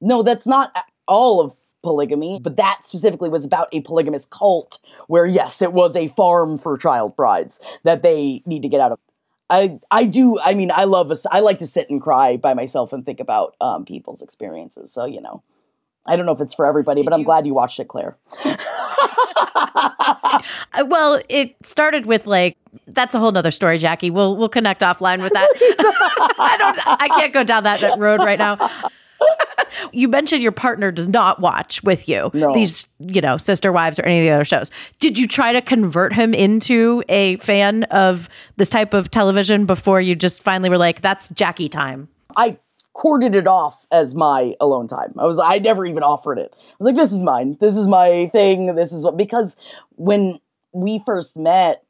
no, 0.00 0.22
that's 0.22 0.46
not 0.46 0.74
all 1.06 1.40
of 1.40 1.54
polygamy, 1.82 2.40
but 2.42 2.56
that 2.56 2.80
specifically 2.84 3.28
was 3.28 3.44
about 3.44 3.68
a 3.72 3.80
polygamous 3.82 4.24
cult 4.26 4.78
where 5.08 5.26
yes, 5.26 5.60
it 5.60 5.72
was 5.72 5.94
a 5.94 6.08
farm 6.08 6.56
for 6.58 6.78
child 6.78 7.14
brides 7.16 7.60
that 7.84 8.02
they 8.02 8.42
need 8.46 8.62
to 8.62 8.68
get 8.68 8.80
out 8.80 8.92
of. 8.92 8.98
I 9.48 9.78
I 9.90 10.04
do. 10.04 10.38
I 10.40 10.54
mean, 10.54 10.70
I 10.72 10.84
love. 10.84 11.10
A, 11.10 11.16
I 11.30 11.40
like 11.40 11.58
to 11.58 11.66
sit 11.66 11.88
and 11.90 12.00
cry 12.00 12.36
by 12.36 12.54
myself 12.54 12.92
and 12.92 13.04
think 13.06 13.20
about 13.20 13.54
um, 13.60 13.84
people's 13.84 14.22
experiences. 14.22 14.92
So 14.92 15.04
you 15.04 15.20
know, 15.20 15.42
I 16.06 16.16
don't 16.16 16.26
know 16.26 16.32
if 16.32 16.40
it's 16.40 16.54
for 16.54 16.66
everybody, 16.66 17.02
but 17.02 17.12
I'm 17.12 17.22
glad 17.22 17.46
you 17.46 17.54
watched 17.54 17.80
it, 17.80 17.88
Clare. 17.88 18.16
Uh, 20.72 20.84
well, 20.86 21.20
it 21.28 21.54
started 21.64 22.06
with 22.06 22.26
like 22.26 22.56
that's 22.86 23.14
a 23.14 23.18
whole 23.18 23.32
nother 23.32 23.50
story, 23.50 23.78
Jackie. 23.78 24.10
We'll 24.10 24.36
we'll 24.36 24.48
connect 24.48 24.82
offline 24.82 25.22
with 25.22 25.32
that. 25.32 25.48
I 26.38 26.56
don't. 26.58 26.78
I 26.86 27.08
can't 27.08 27.32
go 27.32 27.42
down 27.42 27.64
that 27.64 27.98
road 27.98 28.20
right 28.20 28.38
now. 28.38 28.70
you 29.92 30.08
mentioned 30.08 30.42
your 30.42 30.52
partner 30.52 30.90
does 30.90 31.08
not 31.08 31.40
watch 31.40 31.82
with 31.82 32.08
you 32.08 32.30
No. 32.34 32.52
these, 32.54 32.86
you 32.98 33.20
know, 33.20 33.36
Sister 33.36 33.72
Wives 33.72 33.98
or 33.98 34.04
any 34.04 34.20
of 34.20 34.24
the 34.24 34.30
other 34.34 34.44
shows. 34.44 34.70
Did 34.98 35.18
you 35.18 35.26
try 35.26 35.52
to 35.52 35.60
convert 35.60 36.12
him 36.12 36.34
into 36.34 37.02
a 37.08 37.36
fan 37.38 37.84
of 37.84 38.28
this 38.56 38.68
type 38.70 38.94
of 38.94 39.10
television 39.10 39.66
before 39.66 40.00
you 40.00 40.14
just 40.14 40.42
finally 40.42 40.68
were 40.70 40.78
like, 40.78 41.00
"That's 41.00 41.28
Jackie 41.30 41.68
time"? 41.68 42.08
I 42.36 42.58
corded 42.92 43.34
it 43.34 43.46
off 43.46 43.86
as 43.90 44.14
my 44.14 44.54
alone 44.60 44.88
time. 44.88 45.12
I 45.18 45.26
was 45.26 45.38
I 45.38 45.58
never 45.58 45.84
even 45.84 46.02
offered 46.02 46.38
it. 46.38 46.54
I 46.56 46.74
was 46.78 46.86
like, 46.86 46.96
this 46.96 47.12
is 47.12 47.22
mine. 47.22 47.56
This 47.60 47.76
is 47.76 47.86
my 47.86 48.28
thing. 48.32 48.74
This 48.74 48.90
is 48.92 49.04
what 49.04 49.16
because 49.16 49.56
when 49.96 50.38
we 50.72 51.02
first 51.04 51.36
met 51.36 51.82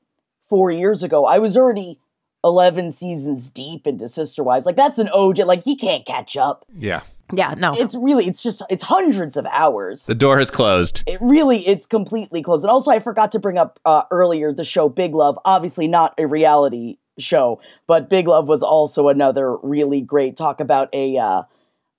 four 0.49 0.71
years 0.71 1.03
ago, 1.03 1.25
I 1.27 1.39
was 1.39 1.57
already 1.57 1.99
eleven 2.45 2.91
seasons 2.91 3.51
deep 3.51 3.87
into 3.87 4.09
Sister 4.09 4.43
Wives. 4.43 4.67
Like 4.67 4.77
that's 4.77 4.99
an 4.99 5.09
OJ. 5.15 5.47
Like 5.47 5.65
he 5.65 5.77
can't 5.77 6.05
catch 6.07 6.37
up. 6.37 6.65
Yeah. 6.77 7.03
Yeah, 7.33 7.55
no. 7.57 7.73
It's 7.75 7.95
really, 7.95 8.27
it's 8.27 8.43
just, 8.43 8.63
it's 8.71 8.83
hundreds 8.83 9.37
of 9.37 9.47
hours. 9.47 10.07
The 10.07 10.15
door 10.15 10.41
is 10.41 10.51
closed. 10.51 11.03
It 11.07 11.21
really, 11.21 11.67
it's 11.67 11.87
completely 11.87 12.43
closed. 12.43 12.65
And 12.65 12.71
also, 12.71 12.91
I 12.91 13.01
forgot 13.01 13.33
to 13.33 13.39
bring 13.39 13.59
up 13.59 13.81
uh, 13.85 14.03
earlier 14.11 14.53
the 14.53 14.65
show 14.65 14.89
Big 14.89 15.15
Love. 15.15 15.39
Obviously, 15.45 15.89
not 15.89 16.15
a 16.19 16.27
reality 16.27 16.99
show, 17.19 17.61
but 17.87 18.09
Big 18.09 18.29
Love 18.29 18.47
was 18.47 18.63
also 18.63 19.09
another 19.09 19.57
really 19.57 20.01
great 20.01 20.37
talk 20.37 20.61
about 20.61 20.89
a 20.93 21.17
uh, 21.17 21.43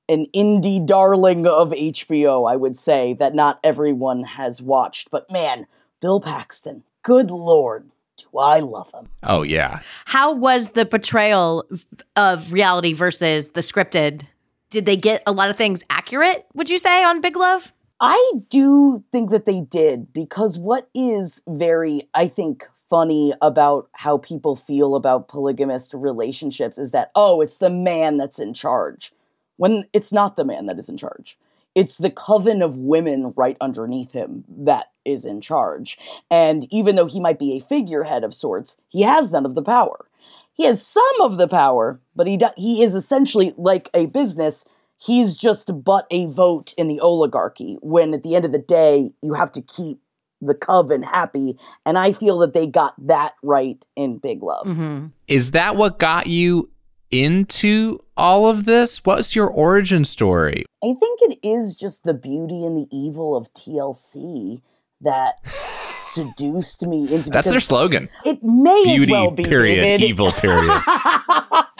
an 0.10 0.28
indie 0.34 0.86
darling 0.86 1.46
of 1.46 1.72
HBO. 1.72 2.50
I 2.50 2.56
would 2.56 2.78
say 2.78 3.16
that 3.20 3.36
not 3.36 3.60
everyone 3.64 4.24
has 4.24 4.62
watched, 4.62 5.12
but 5.12 5.30
man, 5.32 5.68
Bill 6.02 6.22
Paxton, 6.22 6.84
good 7.04 7.32
lord, 7.32 7.90
do 8.18 8.38
I 8.38 8.60
love 8.60 8.92
him? 8.94 9.10
Oh 9.24 9.42
yeah. 9.42 9.80
How 10.06 10.34
was 10.34 10.72
the 10.72 10.86
portrayal 10.86 11.66
of 12.16 12.54
reality 12.54 12.94
versus 12.94 13.52
the 13.52 13.62
scripted? 13.62 14.24
Did 14.70 14.86
they 14.86 14.98
get 14.98 15.24
a 15.26 15.32
lot 15.32 15.50
of 15.50 15.56
things 15.56 15.84
accurate, 15.90 16.46
would 16.54 16.70
you 16.70 16.78
say, 16.78 17.04
on 17.04 17.22
Big 17.22 17.38
Love? 17.38 17.74
I 18.00 18.34
do 18.50 19.04
think 19.12 19.32
that 19.32 19.46
they 19.46 19.62
did 19.62 20.12
because 20.14 20.60
what 20.60 20.90
is 20.94 21.42
very, 21.48 22.08
I 22.14 22.28
think, 22.28 22.68
funny 22.90 23.34
about 23.42 23.90
how 23.94 24.18
people 24.18 24.56
feel 24.56 24.96
about 24.96 25.28
polygamist 25.28 25.94
relationships 25.94 26.78
is 26.78 26.92
that, 26.92 27.12
oh, 27.16 27.42
it's 27.42 27.58
the 27.58 27.70
man 27.70 28.18
that's 28.18 28.40
in 28.40 28.54
charge. 28.54 29.14
When 29.56 29.86
it's 29.94 30.12
not 30.12 30.36
the 30.36 30.46
man 30.46 30.68
that 30.68 30.78
is 30.78 30.90
in 30.90 30.98
charge. 30.98 31.38
It's 31.74 31.98
the 31.98 32.10
coven 32.10 32.62
of 32.62 32.76
women 32.76 33.34
right 33.36 33.58
underneath 33.62 34.12
him 34.12 34.44
that 34.58 34.92
is 35.06 35.26
in 35.26 35.42
charge. 35.42 35.98
And 36.30 36.72
even 36.72 36.96
though 36.96 37.06
he 37.06 37.20
might 37.20 37.40
be 37.40 37.56
a 37.56 37.68
figurehead 37.68 38.24
of 38.24 38.34
sorts, 38.34 38.78
he 38.90 39.04
has 39.04 39.32
none 39.32 39.46
of 39.46 39.56
the 39.56 39.62
power. 39.62 40.08
He 40.58 40.66
has 40.66 40.86
some 40.86 41.22
of 41.22 41.38
the 41.38 41.48
power, 41.48 42.02
but 42.16 42.28
he 42.28 42.36
do- 42.36 42.48
he 42.58 42.84
is 42.84 42.96
essentially 42.96 43.54
like 43.58 43.90
a 43.94 44.08
business. 44.08 44.66
He's 45.00 45.38
just 45.38 45.84
but 45.84 46.08
a 46.10 46.26
vote 46.26 46.74
in 46.78 46.88
the 46.88 47.00
oligarchy. 47.00 47.78
When 47.82 48.14
at 48.16 48.24
the 48.24 48.36
end 48.36 48.44
of 48.44 48.52
the 48.52 48.58
day, 48.58 49.12
you 49.22 49.36
have 49.36 49.52
to 49.54 49.62
keep 49.62 50.02
the 50.42 50.56
coven 50.56 51.04
happy, 51.04 51.58
and 51.86 51.98
I 51.98 52.12
feel 52.12 52.40
that 52.40 52.54
they 52.54 52.68
got 52.68 52.94
that 53.08 53.34
right 53.44 53.84
in 53.96 54.18
Big 54.18 54.44
Love. 54.44 54.68
Mm-hmm. 54.68 55.08
Is 55.28 55.52
that 55.52 55.76
what 55.76 56.00
got 56.00 56.28
you 56.28 56.70
into 57.12 58.00
all 58.16 58.48
of 58.48 58.66
this? 58.66 59.04
What's 59.06 59.36
your 59.36 59.50
origin 59.50 60.04
story? 60.06 60.66
I 60.84 60.94
think 61.00 61.20
it 61.22 61.40
is 61.44 61.76
just 61.76 62.04
the 62.04 62.14
beauty 62.14 62.64
and 62.64 62.78
the 62.78 62.88
evil 62.92 63.36
of 63.36 63.52
TLC 63.54 64.62
that 65.02 65.36
seduced 66.18 66.86
me 66.86 67.14
into. 67.14 67.30
That's 67.30 67.50
their 67.50 67.60
slogan. 67.60 68.10
It 68.26 68.44
may 68.44 68.84
Beauty 68.84 69.04
as 69.04 69.10
well 69.10 69.32
be 69.32 69.44
period, 69.44 69.84
David. 69.84 70.02
evil 70.02 70.32
period. 70.32 70.82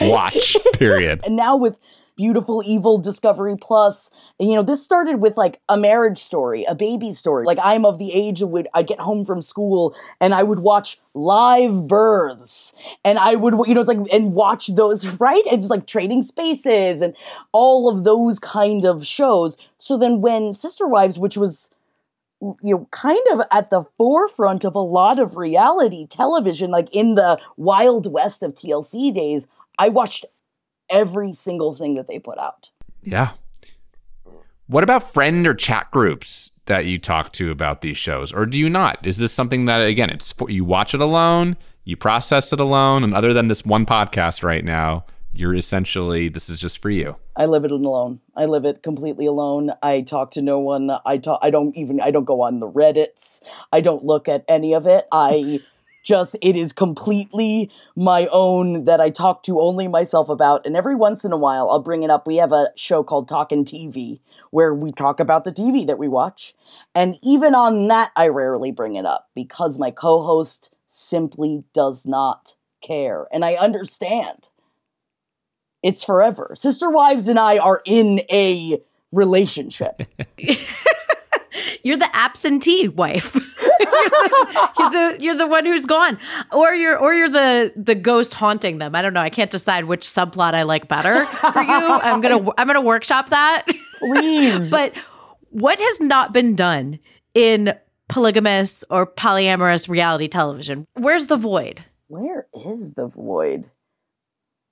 Watch 0.00 0.56
period. 0.74 1.20
and 1.24 1.36
now 1.36 1.56
with 1.56 1.76
beautiful 2.16 2.64
evil 2.66 2.98
discovery 2.98 3.54
plus 3.60 4.10
you 4.40 4.56
know 4.56 4.62
this 4.62 4.84
started 4.84 5.20
with 5.20 5.36
like 5.36 5.60
a 5.68 5.76
marriage 5.76 6.18
story 6.18 6.64
a 6.64 6.74
baby 6.74 7.12
story 7.12 7.46
like 7.46 7.58
i'm 7.62 7.84
of 7.84 7.98
the 7.98 8.12
age 8.12 8.42
of 8.42 8.48
would 8.48 8.66
i 8.74 8.82
get 8.82 8.98
home 8.98 9.24
from 9.24 9.40
school 9.40 9.94
and 10.20 10.34
i 10.34 10.42
would 10.42 10.58
watch 10.58 10.98
live 11.14 11.86
births 11.86 12.74
and 13.04 13.20
i 13.20 13.36
would 13.36 13.54
you 13.68 13.72
know 13.72 13.80
it's 13.80 13.86
like 13.86 14.00
and 14.12 14.32
watch 14.34 14.66
those 14.74 15.06
right 15.20 15.42
it's 15.46 15.68
like 15.68 15.86
trading 15.86 16.20
spaces 16.22 17.02
and 17.02 17.14
all 17.52 17.88
of 17.88 18.02
those 18.02 18.40
kind 18.40 18.84
of 18.84 19.06
shows 19.06 19.56
so 19.78 19.96
then 19.96 20.20
when 20.20 20.52
sister 20.52 20.88
wives 20.88 21.20
which 21.20 21.36
was 21.36 21.70
you 22.40 22.56
know 22.62 22.88
kind 22.90 23.24
of 23.32 23.40
at 23.50 23.70
the 23.70 23.84
forefront 23.96 24.64
of 24.64 24.74
a 24.74 24.80
lot 24.80 25.18
of 25.18 25.36
reality 25.36 26.06
television 26.06 26.70
like 26.70 26.88
in 26.94 27.14
the 27.16 27.38
wild 27.56 28.10
west 28.12 28.42
of 28.42 28.54
tlc 28.54 29.12
days 29.12 29.46
i 29.78 29.88
watched 29.88 30.24
every 30.90 31.32
single 31.32 31.74
thing 31.74 31.94
that 31.94 32.08
they 32.08 32.18
put 32.18 32.38
out. 32.38 32.70
Yeah. 33.02 33.32
What 34.66 34.84
about 34.84 35.12
friend 35.12 35.46
or 35.46 35.54
chat 35.54 35.90
groups 35.90 36.52
that 36.66 36.84
you 36.84 36.98
talk 36.98 37.32
to 37.32 37.50
about 37.50 37.80
these 37.80 37.96
shows, 37.96 38.32
or 38.32 38.44
do 38.44 38.60
you 38.60 38.68
not? 38.68 39.06
Is 39.06 39.16
this 39.16 39.32
something 39.32 39.64
that 39.64 39.78
again, 39.78 40.10
it's 40.10 40.34
you 40.48 40.64
watch 40.64 40.94
it 40.94 41.00
alone, 41.00 41.56
you 41.84 41.96
process 41.96 42.52
it 42.52 42.60
alone, 42.60 43.02
and 43.02 43.14
other 43.14 43.32
than 43.32 43.48
this 43.48 43.64
one 43.64 43.86
podcast 43.86 44.42
right 44.42 44.64
now, 44.64 45.06
you're 45.38 45.54
essentially 45.54 46.28
this 46.28 46.48
is 46.48 46.58
just 46.58 46.82
for 46.82 46.90
you. 46.90 47.16
I 47.36 47.46
live 47.46 47.64
it 47.64 47.70
alone. 47.70 48.20
I 48.36 48.46
live 48.46 48.64
it 48.64 48.82
completely 48.82 49.26
alone. 49.26 49.72
I 49.82 50.00
talk 50.00 50.32
to 50.32 50.42
no 50.42 50.58
one. 50.58 50.90
I 51.06 51.18
talk. 51.18 51.38
I 51.42 51.50
don't 51.50 51.76
even. 51.76 52.00
I 52.00 52.10
don't 52.10 52.24
go 52.24 52.42
on 52.42 52.58
the 52.58 52.68
Reddits. 52.68 53.40
I 53.72 53.80
don't 53.80 54.04
look 54.04 54.28
at 54.28 54.44
any 54.48 54.74
of 54.74 54.86
it. 54.86 55.06
I 55.12 55.60
just. 56.04 56.36
It 56.42 56.56
is 56.56 56.72
completely 56.72 57.70
my 57.94 58.26
own 58.32 58.84
that 58.86 59.00
I 59.00 59.10
talk 59.10 59.44
to 59.44 59.60
only 59.60 59.86
myself 59.86 60.28
about. 60.28 60.66
And 60.66 60.76
every 60.76 60.96
once 60.96 61.24
in 61.24 61.32
a 61.32 61.36
while, 61.36 61.70
I'll 61.70 61.78
bring 61.78 62.02
it 62.02 62.10
up. 62.10 62.26
We 62.26 62.36
have 62.36 62.52
a 62.52 62.70
show 62.74 63.04
called 63.04 63.28
Talkin' 63.28 63.64
TV 63.64 64.18
where 64.50 64.74
we 64.74 64.90
talk 64.90 65.20
about 65.20 65.44
the 65.44 65.52
TV 65.52 65.86
that 65.86 65.98
we 65.98 66.08
watch. 66.08 66.54
And 66.94 67.16
even 67.22 67.54
on 67.54 67.86
that, 67.88 68.10
I 68.16 68.28
rarely 68.28 68.72
bring 68.72 68.96
it 68.96 69.04
up 69.06 69.28
because 69.34 69.78
my 69.78 69.90
co-host 69.90 70.70
simply 70.88 71.62
does 71.74 72.06
not 72.06 72.54
care, 72.80 73.26
and 73.32 73.44
I 73.44 73.54
understand 73.54 74.48
it's 75.82 76.04
forever. 76.04 76.52
Sister 76.56 76.90
Wives 76.90 77.28
and 77.28 77.38
I 77.38 77.58
are 77.58 77.82
in 77.84 78.20
a 78.30 78.80
relationship. 79.12 80.02
You're 81.82 81.96
the 81.96 82.08
absentee 82.12 82.88
wife. 82.88 83.34
you're, 83.80 83.86
the, 83.86 84.70
you're 84.78 84.90
the 84.90 85.16
you're 85.20 85.36
the 85.36 85.46
one 85.46 85.64
who's 85.64 85.86
gone, 85.86 86.18
or 86.52 86.74
you're 86.74 86.96
or 86.98 87.14
you're 87.14 87.28
the 87.28 87.72
the 87.76 87.94
ghost 87.94 88.34
haunting 88.34 88.78
them. 88.78 88.94
I 88.94 89.02
don't 89.02 89.14
know. 89.14 89.20
I 89.20 89.30
can't 89.30 89.50
decide 89.50 89.84
which 89.84 90.02
subplot 90.02 90.54
I 90.54 90.62
like 90.62 90.88
better 90.88 91.24
for 91.24 91.62
you. 91.62 91.70
I'm 91.70 92.20
gonna 92.20 92.50
I'm 92.58 92.66
gonna 92.66 92.80
workshop 92.80 93.30
that. 93.30 93.64
Please. 93.98 94.70
but 94.70 94.96
what 95.50 95.78
has 95.78 96.00
not 96.00 96.32
been 96.32 96.56
done 96.56 96.98
in 97.34 97.74
polygamous 98.08 98.84
or 98.90 99.06
polyamorous 99.06 99.88
reality 99.88 100.28
television? 100.28 100.86
Where's 100.94 101.28
the 101.28 101.36
void? 101.36 101.84
Where 102.08 102.46
is 102.54 102.92
the 102.92 103.06
void? 103.06 103.64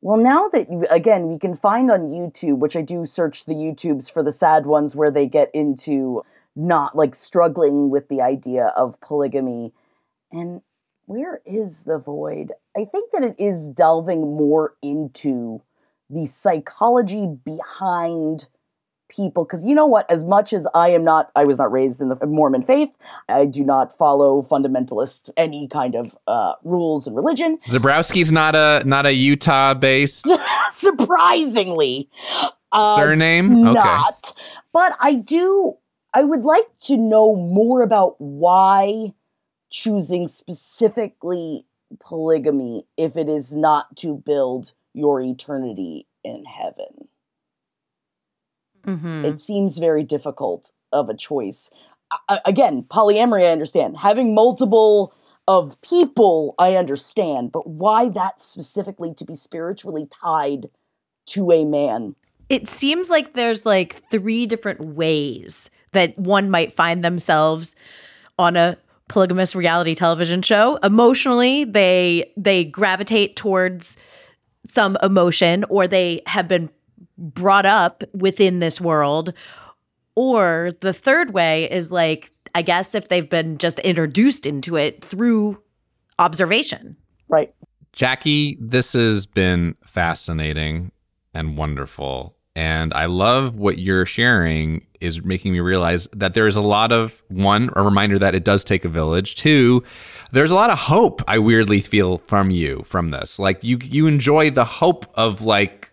Well, 0.06 0.18
now 0.18 0.48
that 0.50 0.68
again, 0.88 1.26
we 1.26 1.36
can 1.36 1.56
find 1.56 1.90
on 1.90 2.10
YouTube, 2.10 2.58
which 2.58 2.76
I 2.76 2.82
do 2.82 3.06
search 3.06 3.44
the 3.44 3.56
YouTubes 3.56 4.08
for 4.08 4.22
the 4.22 4.30
sad 4.30 4.64
ones 4.64 4.94
where 4.94 5.10
they 5.10 5.26
get 5.26 5.50
into 5.52 6.22
not 6.54 6.94
like 6.94 7.16
struggling 7.16 7.90
with 7.90 8.08
the 8.08 8.22
idea 8.22 8.66
of 8.76 9.00
polygamy. 9.00 9.72
And 10.30 10.62
where 11.06 11.40
is 11.44 11.82
the 11.82 11.98
void? 11.98 12.52
I 12.76 12.84
think 12.84 13.10
that 13.10 13.24
it 13.24 13.34
is 13.36 13.66
delving 13.68 14.20
more 14.20 14.74
into 14.80 15.60
the 16.08 16.26
psychology 16.26 17.26
behind 17.44 18.46
people 19.08 19.44
because 19.44 19.64
you 19.64 19.74
know 19.74 19.86
what 19.86 20.10
as 20.10 20.24
much 20.24 20.52
as 20.52 20.66
i 20.74 20.88
am 20.88 21.04
not 21.04 21.30
i 21.36 21.44
was 21.44 21.58
not 21.58 21.70
raised 21.70 22.00
in 22.00 22.08
the 22.08 22.26
mormon 22.26 22.62
faith 22.62 22.90
i 23.28 23.44
do 23.44 23.64
not 23.64 23.96
follow 23.96 24.42
fundamentalist 24.42 25.30
any 25.36 25.68
kind 25.68 25.94
of 25.94 26.16
uh, 26.26 26.54
rules 26.64 27.06
and 27.06 27.14
religion 27.14 27.58
Zebrowski's 27.66 28.32
not 28.32 28.54
a 28.56 28.82
not 28.84 29.06
a 29.06 29.12
Utah 29.12 29.74
based 29.74 30.28
surprisingly 30.72 32.08
uh, 32.72 32.96
surname. 32.96 33.66
Okay. 33.66 33.74
not 33.74 34.32
but 34.72 34.96
i 35.00 35.14
do 35.14 35.76
i 36.14 36.22
would 36.22 36.44
like 36.44 36.68
to 36.80 36.96
know 36.96 37.36
more 37.36 37.82
about 37.82 38.16
why 38.18 39.12
choosing 39.70 40.26
specifically 40.28 41.64
polygamy 42.00 42.86
if 42.96 43.16
it 43.16 43.28
is 43.28 43.56
not 43.56 43.94
to 43.96 44.16
build 44.16 44.72
your 44.94 45.20
eternity 45.20 46.06
in 46.24 46.44
heaven 46.44 47.08
Mm-hmm. 48.86 49.24
it 49.24 49.40
seems 49.40 49.78
very 49.78 50.04
difficult 50.04 50.72
of 50.92 51.08
a 51.08 51.14
choice. 51.16 51.70
I- 52.28 52.40
again, 52.44 52.84
polyamory, 52.88 53.46
I 53.48 53.52
understand. 53.52 53.96
Having 53.96 54.34
multiple 54.34 55.12
of 55.48 55.80
people, 55.82 56.54
I 56.58 56.76
understand. 56.76 57.52
But 57.52 57.66
why 57.68 58.08
that 58.10 58.40
specifically 58.40 59.12
to 59.14 59.24
be 59.24 59.34
spiritually 59.34 60.06
tied 60.10 60.68
to 61.26 61.50
a 61.52 61.64
man? 61.64 62.14
it 62.48 62.68
seems 62.68 63.10
like 63.10 63.32
there's 63.32 63.66
like 63.66 63.94
three 63.94 64.46
different 64.46 64.80
ways 64.80 65.68
that 65.92 66.16
one 66.18 66.48
might 66.48 66.72
find 66.72 67.04
themselves 67.04 67.74
on 68.38 68.56
a 68.56 68.78
polygamous 69.08 69.54
reality 69.54 69.94
television 69.94 70.42
show 70.42 70.76
emotionally 70.82 71.64
they 71.64 72.32
they 72.36 72.64
gravitate 72.64 73.36
towards 73.36 73.96
some 74.66 74.96
emotion 75.02 75.64
or 75.68 75.86
they 75.86 76.22
have 76.26 76.48
been 76.48 76.68
brought 77.18 77.66
up 77.66 78.04
within 78.12 78.60
this 78.60 78.80
world 78.80 79.32
or 80.14 80.70
the 80.80 80.92
third 80.92 81.32
way 81.32 81.70
is 81.70 81.90
like 81.90 82.30
i 82.54 82.62
guess 82.62 82.94
if 82.94 83.08
they've 83.08 83.30
been 83.30 83.58
just 83.58 83.78
introduced 83.80 84.46
into 84.46 84.76
it 84.76 85.04
through 85.04 85.60
observation 86.18 86.96
Right. 87.28 87.52
Jackie, 87.92 88.58
this 88.60 88.92
has 88.92 89.26
been 89.26 89.76
fascinating 89.84 90.92
and 91.34 91.56
wonderful. 91.56 92.36
And 92.54 92.94
I 92.94 93.06
love 93.06 93.58
what 93.58 93.78
you're 93.78 94.06
sharing 94.06 94.86
is 95.00 95.22
making 95.22 95.52
me 95.52 95.60
realize 95.60 96.08
that 96.12 96.32
there's 96.32 96.56
a 96.56 96.62
lot 96.62 96.90
of 96.90 97.22
one, 97.28 97.70
a 97.76 97.82
reminder 97.82 98.18
that 98.18 98.34
it 98.34 98.44
does 98.44 98.64
take 98.64 98.84
a 98.84 98.88
village. 98.88 99.34
Two, 99.34 99.82
there's 100.32 100.50
a 100.50 100.54
lot 100.54 100.70
of 100.70 100.78
hope 100.78 101.22
I 101.28 101.38
weirdly 101.38 101.80
feel 101.80 102.18
from 102.18 102.50
you 102.50 102.82
from 102.86 103.10
this. 103.10 103.38
Like 103.38 103.62
you 103.62 103.78
you 103.82 104.06
enjoy 104.06 104.50
the 104.50 104.64
hope 104.64 105.04
of 105.14 105.42
like 105.42 105.90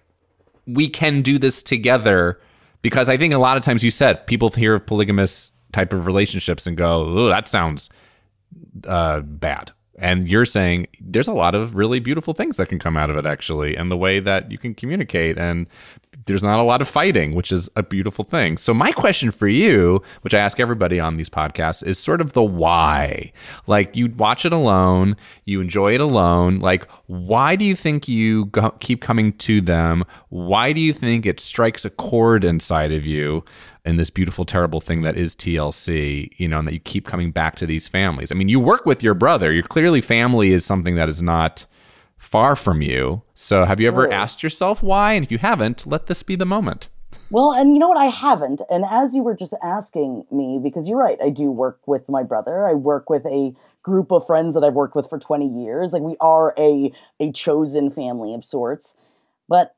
we 0.65 0.89
can 0.89 1.21
do 1.21 1.37
this 1.37 1.61
together 1.63 2.39
Because 2.83 3.09
I 3.09 3.17
think 3.17 3.33
a 3.33 3.37
lot 3.39 3.57
of 3.57 3.63
times 3.63 3.83
you 3.83 3.89
said 3.89 4.27
people 4.27 4.49
hear 4.49 4.75
of 4.75 4.85
polygamous 4.85 5.51
type 5.71 5.93
of 5.93 6.05
relationships 6.05 6.67
and 6.67 6.77
go, 6.77 7.05
"Oh, 7.05 7.27
that 7.29 7.47
sounds 7.47 7.89
uh, 8.85 9.21
bad." 9.21 9.71
And 9.97 10.27
you're 10.27 10.45
saying 10.45 10.87
there's 10.99 11.29
a 11.29 11.33
lot 11.33 11.55
of 11.55 11.75
really 11.75 11.99
beautiful 11.99 12.33
things 12.33 12.57
that 12.57 12.67
can 12.67 12.79
come 12.79 12.97
out 12.97 13.09
of 13.09 13.15
it, 13.15 13.25
actually, 13.25 13.77
and 13.77 13.89
the 13.89 13.97
way 13.97 14.19
that 14.19 14.51
you 14.51 14.57
can 14.57 14.75
communicate, 14.75 15.37
and 15.37 15.65
there's 16.25 16.43
not 16.43 16.59
a 16.59 16.63
lot 16.63 16.81
of 16.81 16.87
fighting, 16.87 17.33
which 17.33 17.51
is 17.51 17.69
a 17.75 17.83
beautiful 17.83 18.25
thing. 18.25 18.57
So, 18.57 18.73
my 18.73 18.91
question 18.91 19.31
for 19.31 19.47
you, 19.47 20.01
which 20.21 20.33
I 20.33 20.39
ask 20.39 20.59
everybody 20.59 20.99
on 20.99 21.17
these 21.17 21.29
podcasts, 21.29 21.85
is 21.85 21.97
sort 21.99 22.21
of 22.21 22.33
the 22.33 22.43
why. 22.43 23.31
Like, 23.67 23.95
you 23.95 24.09
watch 24.09 24.45
it 24.45 24.53
alone, 24.53 25.15
you 25.45 25.61
enjoy 25.61 25.93
it 25.93 26.01
alone. 26.01 26.59
Like, 26.59 26.89
why 27.07 27.55
do 27.55 27.65
you 27.65 27.75
think 27.75 28.07
you 28.07 28.45
go- 28.45 28.75
keep 28.79 29.01
coming 29.01 29.33
to 29.33 29.61
them? 29.61 30.03
Why 30.29 30.73
do 30.73 30.81
you 30.81 30.93
think 30.93 31.25
it 31.25 31.39
strikes 31.39 31.85
a 31.85 31.89
chord 31.89 32.43
inside 32.43 32.91
of 32.91 33.05
you? 33.05 33.43
in 33.85 33.97
this 33.97 34.09
beautiful, 34.09 34.45
terrible 34.45 34.79
thing 34.79 35.01
that 35.01 35.17
is 35.17 35.35
TLC, 35.35 36.31
you 36.37 36.47
know, 36.47 36.59
and 36.59 36.67
that 36.67 36.73
you 36.73 36.79
keep 36.79 37.05
coming 37.05 37.31
back 37.31 37.55
to 37.57 37.65
these 37.65 37.85
families. 37.85 38.31
I 38.31 38.35
mean, 38.35 38.47
you 38.47 38.57
work 38.59 38.85
with 38.85 39.03
your 39.03 39.13
brother. 39.13 39.51
You're 39.51 39.63
clearly 39.63 39.99
family 39.99 40.53
is 40.53 40.63
something 40.63 40.95
that 40.95 41.09
is 41.09 41.21
not 41.21 41.65
far 42.23 42.55
from 42.55 42.81
you. 42.81 43.21
So 43.35 43.65
have 43.65 43.79
you 43.79 43.87
ever 43.87 44.03
Sure. 44.03 44.13
asked 44.13 44.41
yourself 44.43 44.81
why? 44.81 45.13
And 45.13 45.23
if 45.23 45.31
you 45.31 45.37
haven't, 45.37 45.85
let 45.85 46.07
this 46.07 46.23
be 46.23 46.35
the 46.35 46.45
moment. 46.45 46.87
Well, 47.29 47.51
and 47.51 47.73
you 47.73 47.79
know 47.79 47.87
what? 47.87 47.97
I 47.97 48.05
haven't. 48.05 48.61
And 48.69 48.85
as 48.89 49.15
you 49.15 49.23
were 49.23 49.35
just 49.35 49.55
asking 49.63 50.25
me, 50.31 50.59
because 50.61 50.87
you're 50.87 50.99
right, 50.99 51.17
I 51.21 51.29
do 51.29 51.49
work 51.51 51.79
with 51.87 52.09
my 52.09 52.21
brother. 52.23 52.67
I 52.67 52.73
work 52.73 53.09
with 53.09 53.25
a 53.25 53.53
group 53.81 54.11
of 54.11 54.25
friends 54.25 54.53
that 54.53 54.63
I've 54.63 54.73
worked 54.75 54.95
with 54.95 55.09
for 55.09 55.17
20 55.17 55.47
years. 55.63 55.93
Like 55.93 56.03
we 56.03 56.15
are 56.21 56.53
a 56.57 56.91
a 57.19 57.31
chosen 57.31 57.89
family 57.89 58.33
of 58.33 58.45
sorts. 58.45 58.95
But 59.49 59.75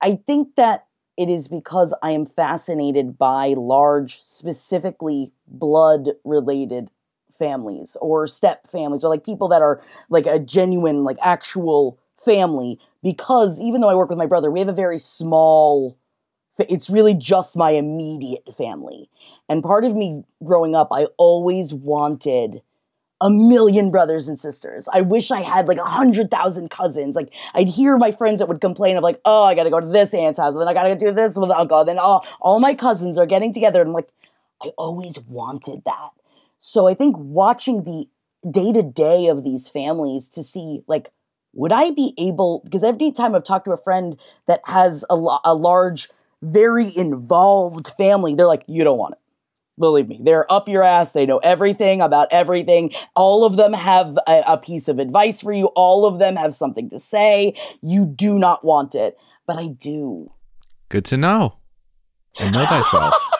I 0.00 0.16
think 0.26 0.56
that 0.56 0.86
it 1.16 1.28
is 1.28 1.48
because 1.48 1.94
I 2.02 2.10
am 2.12 2.26
fascinated 2.26 3.18
by 3.18 3.54
large, 3.56 4.20
specifically 4.20 5.32
blood 5.46 6.10
related 6.24 6.90
families 7.40 7.96
or 8.00 8.28
step 8.28 8.70
families 8.70 9.02
or 9.02 9.10
like 9.10 9.24
people 9.24 9.48
that 9.48 9.62
are 9.62 9.82
like 10.10 10.26
a 10.26 10.38
genuine, 10.38 11.02
like 11.02 11.16
actual 11.20 11.98
family. 12.24 12.78
Because 13.02 13.60
even 13.60 13.80
though 13.80 13.88
I 13.88 13.96
work 13.96 14.10
with 14.10 14.18
my 14.18 14.26
brother, 14.26 14.50
we 14.52 14.60
have 14.60 14.68
a 14.68 14.72
very 14.72 15.00
small 15.00 15.96
it's 16.68 16.90
really 16.90 17.14
just 17.14 17.56
my 17.56 17.70
immediate 17.70 18.54
family. 18.54 19.08
And 19.48 19.62
part 19.62 19.84
of 19.84 19.96
me 19.96 20.24
growing 20.44 20.74
up, 20.74 20.88
I 20.92 21.06
always 21.16 21.72
wanted 21.72 22.60
a 23.20 23.30
million 23.30 23.90
brothers 23.90 24.28
and 24.28 24.38
sisters. 24.38 24.88
I 24.92 25.02
wish 25.02 25.30
I 25.30 25.42
had 25.42 25.68
like 25.68 25.78
a 25.78 25.84
hundred 25.84 26.30
thousand 26.30 26.70
cousins. 26.70 27.16
Like 27.16 27.32
I'd 27.54 27.68
hear 27.68 27.96
my 27.98 28.12
friends 28.12 28.38
that 28.40 28.48
would 28.48 28.60
complain 28.60 28.96
of 28.96 29.02
like, 29.02 29.20
oh, 29.24 29.44
I 29.44 29.54
gotta 29.54 29.70
go 29.70 29.80
to 29.80 29.86
this 29.86 30.14
aunt's 30.14 30.38
house, 30.38 30.52
and 30.52 30.60
then 30.60 30.68
I 30.68 30.74
gotta 30.74 30.96
do 30.96 31.12
this 31.12 31.36
with 31.36 31.50
uncle. 31.50 31.84
Then 31.84 31.98
all 31.98 32.26
all 32.40 32.60
my 32.60 32.74
cousins 32.74 33.18
are 33.18 33.26
getting 33.26 33.52
together, 33.52 33.80
and 33.80 33.88
I'm 33.88 33.94
like, 33.94 34.08
I 34.62 34.68
always 34.78 35.18
wanted 35.20 35.82
that. 35.84 36.10
So 36.60 36.86
I 36.86 36.94
think 36.94 37.16
watching 37.18 37.84
the 37.84 38.06
day 38.48 38.72
to 38.72 38.82
day 38.82 39.26
of 39.26 39.44
these 39.44 39.66
families 39.66 40.28
to 40.30 40.42
see 40.42 40.82
like, 40.86 41.10
would 41.52 41.72
I 41.72 41.90
be 41.90 42.14
able? 42.16 42.60
Because 42.64 42.84
every 42.84 43.10
time 43.10 43.34
I've 43.34 43.44
talked 43.44 43.64
to 43.64 43.72
a 43.72 43.76
friend 43.76 44.16
that 44.46 44.60
has 44.66 45.04
a, 45.10 45.14
a 45.44 45.54
large, 45.54 46.08
very 46.42 46.96
involved 46.96 47.92
family, 47.96 48.34
they're 48.34 48.46
like, 48.46 48.62
you 48.68 48.84
don't 48.84 48.98
want 48.98 49.14
it. 49.14 49.18
Believe 49.78 50.08
me, 50.08 50.20
they're 50.22 50.50
up 50.52 50.68
your 50.68 50.82
ass. 50.82 51.12
They 51.12 51.24
know 51.24 51.38
everything 51.38 52.02
about 52.02 52.28
everything. 52.30 52.92
All 53.16 53.46
of 53.46 53.56
them 53.56 53.72
have 53.72 54.18
a, 54.28 54.42
a 54.46 54.58
piece 54.58 54.88
of 54.88 54.98
advice 54.98 55.40
for 55.40 55.54
you. 55.54 55.66
All 55.68 56.04
of 56.04 56.18
them 56.18 56.36
have 56.36 56.54
something 56.54 56.90
to 56.90 57.00
say. 57.00 57.54
You 57.80 58.04
do 58.04 58.38
not 58.38 58.62
want 58.62 58.94
it, 58.94 59.16
but 59.46 59.58
I 59.58 59.68
do. 59.68 60.30
Good 60.90 61.06
to 61.06 61.16
know. 61.16 61.56
And 62.38 62.52
know 62.52 62.66
thyself. 62.66 63.14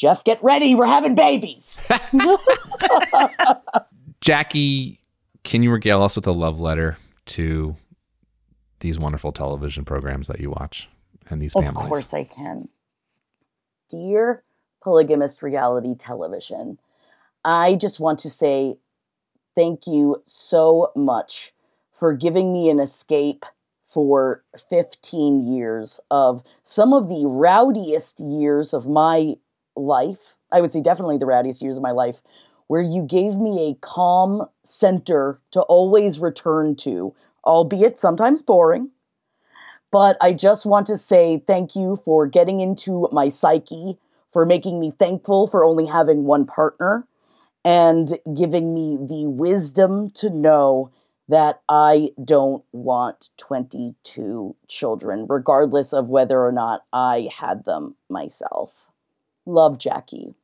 Jeff, 0.00 0.24
get 0.24 0.42
ready. 0.42 0.74
We're 0.74 0.86
having 0.86 1.14
babies. 1.14 1.84
Jackie, 4.22 4.98
can 5.44 5.62
you 5.62 5.70
regale 5.70 6.02
us 6.02 6.16
with 6.16 6.26
a 6.26 6.32
love 6.32 6.58
letter 6.58 6.96
to 7.26 7.76
these 8.78 8.98
wonderful 8.98 9.30
television 9.30 9.84
programs 9.84 10.26
that 10.28 10.40
you 10.40 10.52
watch 10.52 10.88
and 11.28 11.42
these 11.42 11.52
families? 11.52 11.84
Of 11.84 11.90
course 11.90 12.14
I 12.14 12.24
can. 12.24 12.70
Dear 13.90 14.42
polygamist 14.82 15.42
reality 15.42 15.94
television, 15.94 16.78
I 17.44 17.74
just 17.74 18.00
want 18.00 18.20
to 18.20 18.30
say 18.30 18.78
thank 19.54 19.86
you 19.86 20.22
so 20.24 20.92
much 20.96 21.52
for 21.92 22.14
giving 22.14 22.54
me 22.54 22.70
an 22.70 22.80
escape 22.80 23.44
for 23.86 24.44
15 24.70 25.46
years 25.46 26.00
of 26.10 26.42
some 26.64 26.94
of 26.94 27.10
the 27.10 27.26
rowdiest 27.26 28.18
years 28.20 28.72
of 28.72 28.86
my 28.86 29.34
life. 29.76 30.34
I 30.52 30.60
would 30.60 30.72
say 30.72 30.80
definitely 30.80 31.18
the 31.18 31.26
rowdiest 31.26 31.62
years 31.62 31.76
of 31.76 31.82
my 31.82 31.92
life, 31.92 32.22
where 32.66 32.82
you 32.82 33.02
gave 33.02 33.36
me 33.36 33.68
a 33.68 33.86
calm 33.86 34.46
center 34.64 35.40
to 35.50 35.60
always 35.62 36.18
return 36.18 36.76
to, 36.76 37.14
albeit 37.44 37.98
sometimes 37.98 38.42
boring. 38.42 38.90
But 39.90 40.16
I 40.20 40.32
just 40.32 40.66
want 40.66 40.86
to 40.86 40.96
say 40.96 41.42
thank 41.46 41.74
you 41.74 42.00
for 42.04 42.26
getting 42.26 42.60
into 42.60 43.08
my 43.10 43.28
psyche, 43.28 43.98
for 44.32 44.46
making 44.46 44.78
me 44.78 44.92
thankful 44.98 45.48
for 45.48 45.64
only 45.64 45.86
having 45.86 46.24
one 46.24 46.46
partner, 46.46 47.06
and 47.64 48.18
giving 48.36 48.72
me 48.72 48.96
the 49.00 49.26
wisdom 49.28 50.10
to 50.10 50.30
know 50.30 50.90
that 51.28 51.60
I 51.68 52.10
don't 52.24 52.64
want 52.72 53.30
22 53.36 54.56
children, 54.68 55.26
regardless 55.28 55.92
of 55.92 56.08
whether 56.08 56.44
or 56.44 56.52
not 56.52 56.84
I 56.92 57.28
had 57.36 57.64
them 57.64 57.96
myself. 58.08 58.89
Love 59.46 59.78
Jackie. 59.78 60.34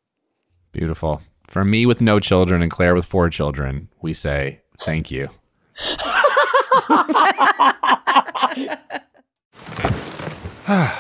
Beautiful. 0.73 1.23
For 1.47 1.65
me 1.65 1.87
with 1.87 2.01
no 2.01 2.19
children 2.19 2.63
and 2.63 2.71
Clare 2.71 2.95
with 2.95 3.07
four 3.07 3.31
children, 3.31 3.89
we 4.03 4.13
say 4.13 4.63
thank 4.85 5.11
you. 5.11 5.29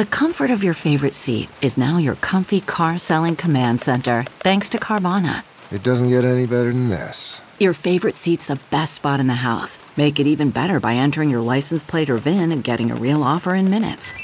The 0.00 0.06
comfort 0.06 0.50
of 0.50 0.62
your 0.62 0.72
favorite 0.72 1.16
seat 1.16 1.50
is 1.60 1.76
now 1.76 1.98
your 1.98 2.14
comfy 2.14 2.60
car 2.60 2.96
selling 2.96 3.34
command 3.34 3.80
center, 3.80 4.22
thanks 4.38 4.70
to 4.70 4.78
Carvana. 4.78 5.42
It 5.72 5.82
doesn't 5.82 6.08
get 6.08 6.24
any 6.24 6.46
better 6.46 6.72
than 6.72 6.88
this. 6.88 7.42
Your 7.58 7.74
favorite 7.74 8.16
seat's 8.16 8.46
the 8.46 8.60
best 8.70 8.94
spot 8.94 9.20
in 9.20 9.26
the 9.26 9.44
house. 9.44 9.78
Make 9.96 10.20
it 10.20 10.28
even 10.28 10.50
better 10.50 10.78
by 10.78 10.94
entering 10.94 11.28
your 11.28 11.40
license 11.40 11.82
plate 11.82 12.08
or 12.08 12.18
VIN 12.18 12.52
and 12.52 12.64
getting 12.64 12.90
a 12.90 12.94
real 12.94 13.24
offer 13.24 13.54
in 13.54 13.68
minutes. 13.68 14.14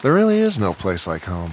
There 0.00 0.14
really 0.14 0.38
is 0.38 0.58
no 0.58 0.72
place 0.72 1.06
like 1.06 1.24
home. 1.24 1.52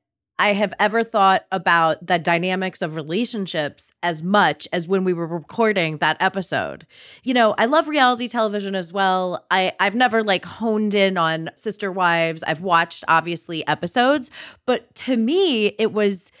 I 0.41 0.53
have 0.53 0.73
ever 0.79 1.03
thought 1.03 1.45
about 1.51 2.03
the 2.03 2.17
dynamics 2.17 2.81
of 2.81 2.95
relationships 2.95 3.91
as 4.01 4.23
much 4.23 4.67
as 4.73 4.87
when 4.87 5.03
we 5.03 5.13
were 5.13 5.27
recording 5.27 5.99
that 5.99 6.17
episode. 6.19 6.87
You 7.21 7.35
know, 7.35 7.53
I 7.59 7.65
love 7.65 7.87
reality 7.87 8.27
television 8.27 8.73
as 8.73 8.91
well. 8.91 9.45
I 9.51 9.73
I've 9.79 9.93
never 9.93 10.23
like 10.23 10.43
honed 10.43 10.95
in 10.95 11.15
on 11.15 11.51
Sister 11.53 11.91
Wives. 11.91 12.41
I've 12.41 12.63
watched 12.63 13.03
obviously 13.07 13.65
episodes, 13.67 14.31
but 14.65 14.95
to 14.95 15.15
me 15.15 15.75
it 15.77 15.93
was 15.93 16.31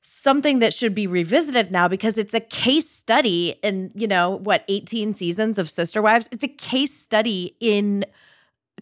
something 0.00 0.60
that 0.60 0.72
should 0.72 0.94
be 0.94 1.08
revisited 1.08 1.72
now 1.72 1.88
because 1.88 2.18
it's 2.18 2.34
a 2.34 2.40
case 2.40 2.88
study 2.88 3.56
in, 3.64 3.90
you 3.96 4.06
know, 4.06 4.30
what 4.30 4.62
18 4.68 5.12
seasons 5.12 5.58
of 5.58 5.68
Sister 5.68 6.00
Wives. 6.00 6.28
It's 6.30 6.44
a 6.44 6.48
case 6.48 6.94
study 6.94 7.56
in 7.58 8.04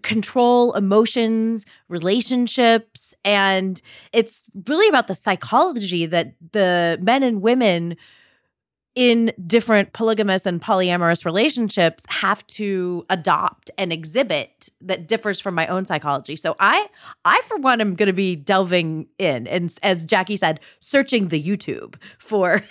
control 0.03 0.73
emotions, 0.75 1.65
relationships, 1.89 3.15
and 3.25 3.81
it's 4.13 4.51
really 4.67 4.89
about 4.89 5.07
the 5.07 5.15
psychology 5.15 6.07
that 6.07 6.35
the 6.53 6.99
men 7.01 7.23
and 7.23 7.41
women 7.43 7.97
in 8.95 9.33
different 9.45 9.93
polygamous 9.95 10.45
and 10.45 10.61
polyamorous 10.61 11.25
relationships 11.25 12.05
have 12.09 12.47
to 12.47 13.07
adopt 13.09 13.71
and 13.79 13.93
exhibit 13.93 14.69
that 14.83 15.09
differs 15.09 15.41
from 15.41 15.55
my 15.55 15.67
own 15.67 15.87
psychology. 15.87 16.37
So 16.37 16.57
I 16.61 16.87
I 17.25 17.41
for 17.47 17.57
one 17.57 17.81
am 17.81 17.95
going 17.95 18.09
to 18.09 18.13
be 18.13 18.37
delving 18.37 19.09
in 19.19 19.47
and 19.47 19.75
as 19.83 20.05
Jackie 20.05 20.37
said 20.37 20.61
searching 20.81 21.29
the 21.29 21.43
YouTube 21.43 21.95
for 22.19 22.63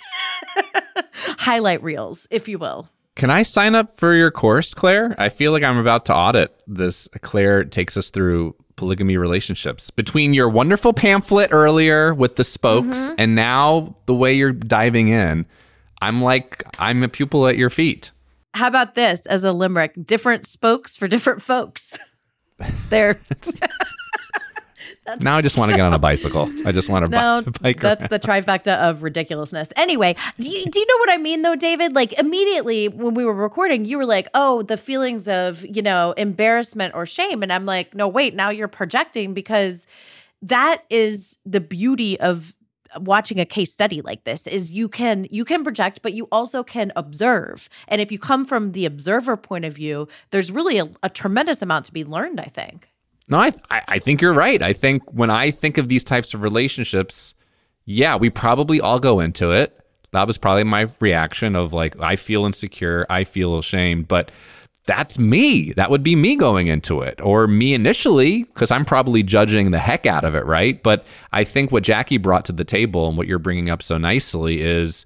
highlight 1.40 1.82
reels 1.82 2.28
if 2.30 2.48
you 2.48 2.60
will. 2.60 2.88
Can 3.16 3.30
I 3.30 3.44
sign 3.44 3.76
up 3.76 3.90
for 3.98 4.14
your 4.16 4.32
course, 4.32 4.74
Clare? 4.74 5.16
I 5.18 5.30
feel 5.30 5.52
like 5.52 5.64
I'm 5.64 5.78
about 5.78 6.06
to 6.06 6.16
audit 6.16 6.56
this. 6.66 7.08
Clare 7.22 7.64
takes 7.66 7.98
us 7.98 8.10
through 8.10 8.56
polygamy 8.78 9.18
relationships 9.18 9.92
between 9.92 10.34
your 10.34 10.50
wonderful 10.50 10.94
pamphlet 10.94 11.50
earlier 11.52 12.14
with 12.14 12.36
the 12.38 12.44
spokes 12.44 13.10
Mm-hmm. 13.10 13.16
and 13.20 13.36
now 13.36 13.96
the 14.06 14.16
way 14.16 14.34
you're 14.34 14.54
diving 14.54 15.10
in. 15.10 15.46
I'm 16.02 16.22
like, 16.22 16.64
I'm 16.80 17.04
a 17.04 17.08
pupil 17.10 17.48
at 17.48 17.58
your 17.58 17.70
feet. 17.70 18.12
How 18.56 18.68
about 18.68 18.96
this 18.96 19.26
as 19.28 19.44
a 19.44 19.52
limerick? 19.52 19.94
Different 20.06 20.46
spokes 20.48 20.98
for 20.98 21.08
different 21.08 21.42
folks. 21.42 21.98
there. 22.90 23.20
Now 25.20 25.38
I 25.38 25.42
just 25.42 25.58
want 25.58 25.72
to 25.72 25.76
get 25.78 25.84
on 25.84 25.94
a 25.94 26.00
bicycle. 26.00 26.48
I 26.66 26.72
just 26.72 26.88
want 26.88 27.06
to 27.06 27.12
No, 27.12 27.42
bi- 27.44 27.52
bike 27.62 27.82
that's 27.82 28.02
around. 28.02 28.10
the 28.12 28.20
trifecta 28.20 28.78
of 28.90 29.02
ridiculousness. 29.02 29.70
Anyway, 29.76 30.16
do 30.40 30.52
you, 30.52 30.66
do 30.66 30.80
you 30.80 30.86
know 30.86 30.98
what 31.00 31.10
I 31.12 31.18
mean 31.18 31.42
though, 31.42 31.56
David? 31.56 31.94
Like 31.96 32.14
immediately 32.20 32.88
when 32.88 33.16
we 33.16 33.26
were 33.26 33.34
recording, 33.34 33.86
you 33.86 33.98
were 33.98 34.06
like, 34.06 34.28
"Oh, 34.36 34.62
the 34.62 34.78
feelings 34.78 35.28
of 35.28 35.66
you 35.66 35.82
know 35.82 36.12
embarrassment 36.18 36.94
or 36.94 37.06
shame," 37.08 37.42
and 37.42 37.52
I'm 37.52 37.66
like, 37.66 37.96
"No, 37.96 38.08
wait, 38.08 38.36
now 38.36 38.50
you're 38.50 38.68
projecting 38.68 39.34
because 39.34 39.88
that 40.44 40.84
is 40.90 41.40
the 41.46 41.60
beauty 41.62 42.20
of 42.20 42.54
watching 43.00 43.40
a 43.40 43.46
case 43.46 43.72
study 43.72 44.02
like 44.02 44.26
this 44.26 44.46
is 44.48 44.70
you 44.70 44.90
can 44.90 45.26
you 45.32 45.46
can 45.46 45.64
project 45.64 46.02
but 46.02 46.12
you 46.12 46.28
also 46.30 46.62
can 46.62 46.92
observe 46.98 47.70
and 47.88 48.02
if 48.02 48.12
you 48.12 48.20
come 48.20 48.44
from 48.44 48.74
the 48.74 48.86
observer 48.86 49.38
point 49.38 49.64
of 49.64 49.74
view 49.74 50.10
there's 50.32 50.52
really 50.52 50.78
a, 50.78 50.90
a 51.02 51.08
tremendous 51.10 51.62
amount 51.62 51.86
to 51.86 51.94
be 51.94 52.04
learned 52.04 52.38
i 52.38 52.44
think 52.44 52.91
No, 53.32 53.38
I, 53.38 53.54
I 53.70 54.00
think 54.00 54.22
you're 54.22 54.34
right. 54.34 54.62
I 54.62 54.74
think 54.74 55.10
when 55.14 55.30
I 55.30 55.52
think 55.52 55.78
of 55.78 55.88
these 55.88 56.04
types 56.04 56.34
of 56.34 56.42
relationships, 56.42 57.34
yeah, 57.86 58.18
we 58.18 58.30
probably 58.30 58.82
all 58.82 59.00
go 59.00 59.22
into 59.22 59.52
it. 59.52 59.80
That 60.12 60.28
was 60.28 60.38
probably 60.38 60.66
my 60.66 60.90
reaction 61.00 61.56
of 61.56 61.72
like, 61.72 61.98
I 62.02 62.18
feel 62.18 62.46
insecure, 62.46 63.06
I 63.10 63.24
feel 63.24 63.58
ashamed, 63.58 64.10
but 64.10 64.30
that's 64.86 65.18
me. 65.18 65.72
That 65.74 65.90
would 65.90 66.04
be 66.04 66.18
me 66.18 66.36
going 66.36 66.68
into 66.68 67.02
it, 67.02 67.22
or 67.22 67.48
me 67.48 67.74
initially, 67.74 68.44
because 68.44 68.70
I'm 68.70 68.84
probably 68.84 69.24
judging 69.24 69.72
the 69.72 69.80
heck 69.80 70.06
out 70.06 70.26
of 70.26 70.36
it, 70.36 70.46
right? 70.46 70.84
But 70.84 71.06
I 71.32 71.46
think 71.46 71.72
what 71.72 71.84
Jackie 71.84 72.18
brought 72.18 72.44
to 72.46 72.52
the 72.52 72.66
table 72.66 73.08
and 73.08 73.18
what 73.18 73.28
you're 73.28 73.40
bringing 73.40 73.70
up 73.70 73.82
so 73.82 73.98
nicely 73.98 74.60
is 74.62 75.06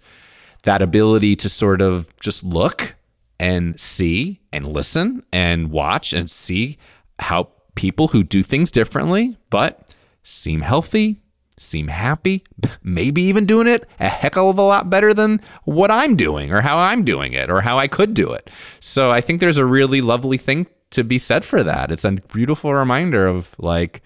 that 0.63 0.81
ability 0.81 1.35
to 1.35 1.49
sort 1.49 1.81
of 1.81 2.07
just 2.19 2.43
look 2.43 2.95
and 3.39 3.79
see 3.79 4.39
and 4.51 4.65
listen 4.65 5.23
and 5.31 5.69
watch 5.69 6.13
and 6.13 6.27
see 6.31 6.79
how 7.19 7.49
people 7.75 8.09
who 8.09 8.23
do 8.23 8.41
things 8.41 8.71
differently 8.71 9.37
but 9.49 9.93
seem 10.23 10.61
healthy, 10.61 11.21
seem 11.57 11.87
happy, 11.87 12.43
maybe 12.83 13.21
even 13.21 13.45
doing 13.45 13.67
it 13.67 13.87
a 13.99 14.09
heck 14.09 14.37
of 14.37 14.57
a 14.57 14.61
lot 14.61 14.89
better 14.89 15.13
than 15.13 15.41
what 15.63 15.91
I'm 15.91 16.15
doing 16.15 16.51
or 16.51 16.61
how 16.61 16.77
I'm 16.77 17.03
doing 17.03 17.33
it 17.33 17.49
or 17.49 17.61
how 17.61 17.77
I 17.77 17.87
could 17.87 18.13
do 18.13 18.31
it. 18.31 18.49
So 18.79 19.11
I 19.11 19.21
think 19.21 19.39
there's 19.39 19.57
a 19.57 19.65
really 19.65 20.01
lovely 20.01 20.37
thing 20.37 20.67
to 20.91 21.03
be 21.03 21.17
said 21.17 21.45
for 21.45 21.63
that. 21.63 21.91
It's 21.91 22.05
a 22.05 22.11
beautiful 22.11 22.73
reminder 22.73 23.27
of 23.27 23.55
like, 23.59 24.01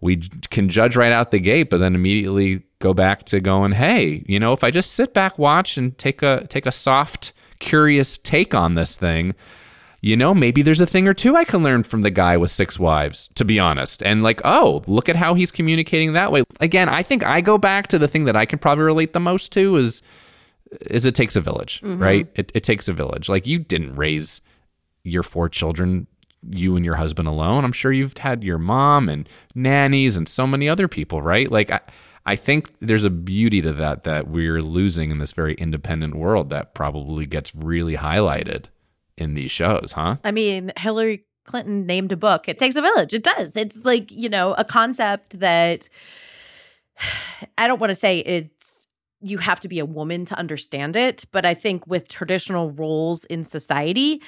we 0.00 0.16
can 0.50 0.68
judge 0.68 0.96
right 0.96 1.12
out 1.12 1.30
the 1.30 1.38
gate, 1.38 1.70
but 1.70 1.78
then 1.78 1.94
immediately 1.94 2.62
go 2.78 2.92
back 2.92 3.24
to 3.24 3.40
going, 3.40 3.72
hey, 3.72 4.22
you 4.26 4.38
know, 4.38 4.52
if 4.52 4.62
I 4.62 4.70
just 4.70 4.92
sit 4.92 5.14
back, 5.14 5.38
watch, 5.38 5.78
and 5.78 5.96
take 5.96 6.22
a 6.22 6.46
take 6.48 6.66
a 6.66 6.72
soft, 6.72 7.32
curious 7.58 8.18
take 8.18 8.54
on 8.54 8.74
this 8.74 8.98
thing, 8.98 9.34
you 10.04 10.18
know, 10.18 10.34
maybe 10.34 10.60
there's 10.60 10.82
a 10.82 10.86
thing 10.86 11.08
or 11.08 11.14
two 11.14 11.34
I 11.34 11.44
can 11.44 11.62
learn 11.62 11.82
from 11.82 12.02
the 12.02 12.10
guy 12.10 12.36
with 12.36 12.50
six 12.50 12.78
wives, 12.78 13.30
to 13.36 13.44
be 13.44 13.58
honest. 13.58 14.02
And 14.02 14.22
like, 14.22 14.42
oh, 14.44 14.82
look 14.86 15.08
at 15.08 15.16
how 15.16 15.32
he's 15.32 15.50
communicating 15.50 16.12
that 16.12 16.30
way. 16.30 16.42
Again, 16.60 16.90
I 16.90 17.02
think 17.02 17.24
I 17.24 17.40
go 17.40 17.56
back 17.56 17.86
to 17.86 17.98
the 17.98 18.06
thing 18.06 18.26
that 18.26 18.36
I 18.36 18.44
can 18.44 18.58
probably 18.58 18.84
relate 18.84 19.14
the 19.14 19.20
most 19.20 19.50
to 19.52 19.76
is 19.76 20.02
is 20.82 21.06
it 21.06 21.14
takes 21.14 21.36
a 21.36 21.40
village, 21.40 21.80
mm-hmm. 21.80 22.02
right? 22.02 22.28
It, 22.34 22.52
it 22.54 22.64
takes 22.64 22.86
a 22.86 22.92
village. 22.92 23.30
Like 23.30 23.46
you 23.46 23.58
didn't 23.58 23.96
raise 23.96 24.42
your 25.04 25.22
four 25.22 25.48
children, 25.48 26.06
you 26.50 26.76
and 26.76 26.84
your 26.84 26.96
husband 26.96 27.26
alone. 27.26 27.64
I'm 27.64 27.72
sure 27.72 27.90
you've 27.90 28.18
had 28.18 28.44
your 28.44 28.58
mom 28.58 29.08
and 29.08 29.26
nannies 29.54 30.18
and 30.18 30.28
so 30.28 30.46
many 30.46 30.68
other 30.68 30.86
people, 30.86 31.22
right? 31.22 31.50
Like 31.50 31.70
I, 31.70 31.80
I 32.26 32.36
think 32.36 32.70
there's 32.80 33.04
a 33.04 33.10
beauty 33.10 33.62
to 33.62 33.72
that 33.72 34.04
that 34.04 34.28
we're 34.28 34.60
losing 34.60 35.10
in 35.10 35.16
this 35.16 35.32
very 35.32 35.54
independent 35.54 36.14
world 36.14 36.50
that 36.50 36.74
probably 36.74 37.24
gets 37.24 37.54
really 37.54 37.96
highlighted 37.96 38.66
in 39.16 39.34
these 39.34 39.50
shows, 39.50 39.92
huh? 39.92 40.16
I 40.24 40.30
mean, 40.30 40.72
Hillary 40.76 41.24
Clinton 41.44 41.86
named 41.86 42.12
a 42.12 42.16
book. 42.16 42.48
It 42.48 42.58
takes 42.58 42.76
a 42.76 42.82
village. 42.82 43.14
It 43.14 43.22
does. 43.22 43.56
It's 43.56 43.84
like, 43.84 44.10
you 44.10 44.28
know, 44.28 44.54
a 44.54 44.64
concept 44.64 45.40
that 45.40 45.88
I 47.58 47.66
don't 47.66 47.80
want 47.80 47.90
to 47.90 47.94
say 47.94 48.20
it's 48.20 48.86
you 49.20 49.38
have 49.38 49.58
to 49.60 49.68
be 49.68 49.78
a 49.78 49.86
woman 49.86 50.26
to 50.26 50.38
understand 50.38 50.96
it, 50.96 51.24
but 51.32 51.46
I 51.46 51.54
think 51.54 51.86
with 51.86 52.08
traditional 52.08 52.70
roles 52.72 53.24
in 53.24 53.42
society 53.42 54.20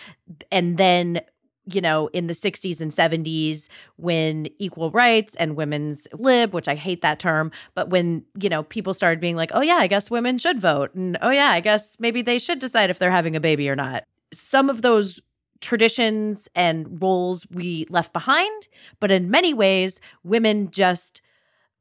and 0.51 0.79
then 0.79 1.21
you 1.69 1.81
know, 1.81 2.07
in 2.13 2.29
the 2.29 2.33
60s 2.33 2.81
and 2.81 2.93
70s, 2.93 3.69
when 3.97 4.47
equal 4.59 4.93
rights 4.93 5.35
and 5.35 5.57
women's 5.57 6.07
lib, 6.13 6.55
which 6.55 6.69
I 6.69 6.77
hate 6.77 7.03
that 7.03 7.19
term, 7.19 7.51
but 7.75 7.91
when, 7.91 8.25
you 8.41 8.49
know, 8.49 8.63
people 8.63 8.95
started 8.95 9.21
being 9.21 9.35
like, 9.35 9.51
oh, 9.53 9.63
yeah, 9.63 9.75
I 9.75 9.89
guess 9.89 10.09
women 10.09 10.39
should 10.39 10.61
vote. 10.61 10.95
And 10.95 11.19
oh, 11.23 11.31
yeah, 11.31 11.49
I 11.49 11.59
guess 11.59 11.99
maybe 11.99 12.23
they 12.23 12.39
should 12.39 12.61
decide 12.61 12.89
if 12.89 13.01
they're 13.01 13.11
having 13.11 13.35
a 13.35 13.41
baby 13.41 13.69
or 13.69 13.75
not. 13.75 14.05
Some 14.33 14.71
of 14.71 14.83
those 14.83 15.21
traditions 15.61 16.49
and 16.55 17.01
roles 17.03 17.47
we 17.51 17.87
left 17.89 18.13
behind, 18.13 18.69
but 19.01 19.11
in 19.11 19.31
many 19.31 19.55
ways, 19.55 20.01
women 20.23 20.71
just 20.71 21.23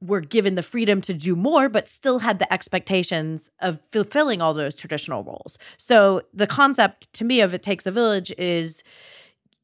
were 0.02 0.22
given 0.22 0.56
the 0.56 0.64
freedom 0.64 1.02
to 1.02 1.14
do 1.14 1.36
more, 1.36 1.70
but 1.70 1.88
still 1.88 2.20
had 2.20 2.40
the 2.40 2.52
expectations 2.52 3.50
of 3.60 3.82
fulfilling 3.92 4.42
all 4.42 4.54
those 4.54 4.76
traditional 4.76 5.24
roles. 5.24 5.58
So 5.78 6.22
the 6.34 6.48
concept 6.48 7.12
to 7.14 7.26
me 7.26 7.42
of 7.42 7.54
it 7.54 7.64
takes 7.64 7.86
a 7.86 7.92
village 7.92 8.32
is, 8.38 8.84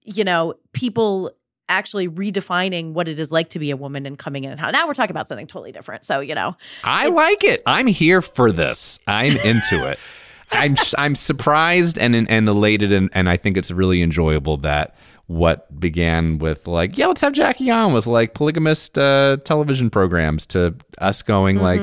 you 0.03 0.23
know, 0.23 0.55
people 0.73 1.31
actually 1.69 2.07
redefining 2.07 2.93
what 2.93 3.07
it 3.07 3.17
is 3.17 3.31
like 3.31 3.49
to 3.49 3.59
be 3.59 3.71
a 3.71 3.77
woman 3.77 4.05
and 4.05 4.17
coming 4.17 4.43
in 4.43 4.51
and 4.51 4.59
how 4.59 4.69
now 4.71 4.87
we're 4.87 4.93
talking 4.93 5.11
about 5.11 5.27
something 5.27 5.47
totally 5.47 5.71
different. 5.71 6.03
So, 6.03 6.19
you 6.19 6.35
know, 6.35 6.55
I 6.83 7.07
like 7.07 7.43
it. 7.43 7.61
I'm 7.65 7.87
here 7.87 8.21
for 8.21 8.51
this. 8.51 8.99
I'm 9.07 9.37
into 9.37 9.89
it. 9.89 9.99
I'm 10.51 10.75
I'm 10.97 11.15
surprised 11.15 11.97
and 11.97 12.15
and 12.15 12.47
elated 12.49 12.91
and 12.91 13.09
and 13.13 13.29
I 13.29 13.37
think 13.37 13.57
it's 13.57 13.71
really 13.71 14.01
enjoyable 14.01 14.57
that 14.57 14.95
what 15.27 15.79
began 15.79 16.39
with 16.39 16.67
like 16.67 16.97
yeah 16.97 17.07
let's 17.07 17.21
have 17.21 17.31
Jackie 17.31 17.71
on 17.71 17.93
with 17.93 18.05
like 18.05 18.33
polygamist 18.33 18.97
uh, 18.97 19.37
television 19.45 19.89
programs 19.89 20.45
to 20.47 20.75
us 20.97 21.21
going 21.21 21.57
like 21.57 21.81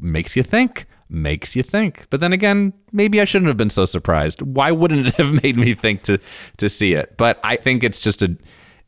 makes 0.00 0.36
you 0.36 0.42
think 0.42 0.86
makes 1.10 1.54
you 1.54 1.62
think. 1.62 2.06
But 2.10 2.20
then 2.20 2.32
again 2.32 2.72
maybe 2.92 3.20
I 3.20 3.24
shouldn't 3.24 3.48
have 3.48 3.56
been 3.56 3.70
so 3.70 3.84
surprised. 3.84 4.42
Why 4.42 4.70
wouldn't 4.70 5.08
it 5.08 5.14
have 5.16 5.42
made 5.42 5.56
me 5.56 5.74
think 5.74 6.02
to 6.02 6.18
to 6.58 6.68
see 6.68 6.94
it? 6.94 7.16
But 7.16 7.40
I 7.42 7.56
think 7.56 7.82
it's 7.84 8.00
just 8.00 8.22
a 8.22 8.36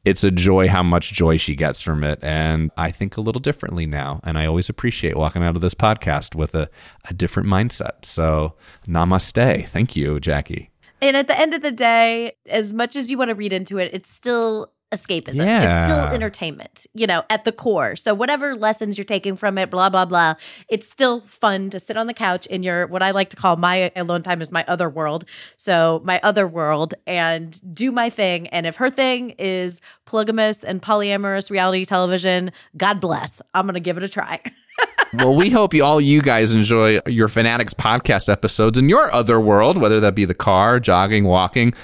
it's 0.07 0.23
a 0.23 0.31
joy 0.31 0.69
how 0.69 0.85
much 0.85 1.13
joy 1.13 1.37
she 1.37 1.57
gets 1.57 1.83
from 1.83 2.05
it. 2.05 2.21
And 2.23 2.71
I 2.77 2.93
think 2.93 3.17
a 3.17 3.21
little 3.21 3.41
differently 3.41 3.87
now. 3.87 4.21
And 4.23 4.39
I 4.39 4.47
always 4.47 4.69
appreciate 4.69 5.17
walking 5.17 5.43
out 5.43 5.57
of 5.57 5.63
this 5.63 5.75
podcast 5.75 6.37
with 6.37 6.55
a, 6.55 6.71
a 7.11 7.13
different 7.13 7.49
mindset. 7.49 8.05
So 8.05 8.55
namaste. 8.87 9.69
Thank 9.69 9.97
you, 9.97 10.21
Jackie. 10.21 10.71
and 11.03 11.17
at 11.17 11.27
the 11.27 11.39
end 11.39 11.55
of 11.55 11.63
the 11.63 11.73
day, 11.73 12.37
as 12.49 12.73
much 12.73 12.95
as 12.95 13.11
you 13.11 13.19
want 13.19 13.31
to 13.31 13.35
read 13.35 13.53
into 13.53 13.79
it, 13.79 13.91
it's 13.93 14.09
still 14.09 14.71
escapism. 14.93 15.45
It's 15.65 15.89
still 15.89 16.05
entertainment, 16.07 16.87
you 16.95 17.07
know, 17.07 17.25
at 17.29 17.45
the 17.45 17.53
core. 17.53 17.97
So 17.97 18.15
whatever 18.15 18.55
lessons 18.55 18.97
you're 18.97 19.05
taking 19.05 19.35
from 19.35 19.59
it, 19.59 19.71
blah, 19.71 19.89
blah, 19.89 20.05
blah, 20.05 20.35
it's 20.69 20.89
still 20.89 21.21
fun 21.21 21.71
to 21.71 21.81
sit 21.81 21.97
on 21.97 22.07
the 22.07 22.15
couch 22.15 22.47
in 22.47 22.63
your 22.63 22.87
what 22.87 23.03
I 23.03 23.11
like 23.11 23.31
to 23.31 23.37
call 23.37 23.57
my 23.57 23.91
alone 23.97 24.23
time 24.23 24.41
is 24.41 24.53
my 24.53 24.65
other 24.69 24.89
world. 24.89 25.25
So 25.57 26.01
my 26.05 26.21
other 26.23 26.47
world 26.47 26.95
and 27.07 27.61
do 27.75 27.91
my 27.91 28.11
thing. 28.11 28.47
And 28.49 28.65
if 28.67 28.77
her 28.77 28.91
thing 28.91 29.31
is 29.39 29.81
polygamous 30.05 30.63
and 30.63 30.81
polyamorous 30.81 31.51
reality 31.51 31.85
television, 31.85 32.53
God 32.77 33.01
bless. 33.01 33.43
I'm 33.55 33.67
gonna 33.67 33.81
give 33.81 33.97
it 33.97 34.05
a 34.05 34.09
try. 34.09 34.41
well, 35.15 35.35
we 35.35 35.51
hope 35.51 35.75
you 35.75 35.83
all 35.85 36.01
you 36.01 36.23
guys 36.23 36.53
enjoy 36.55 37.01
your 37.07 37.29
Fanaddicts 37.29 37.75
podcast 37.75 38.31
episodes 38.31 38.79
in 38.79 38.89
your 38.89 39.13
other 39.13 39.41
world, 39.41 39.79
whether 39.79 39.99
that 40.01 40.15
be 40.15 40.25
the 40.25 40.35
car, 40.35 40.79
jogging, 40.79 41.25
walking, 41.25 41.75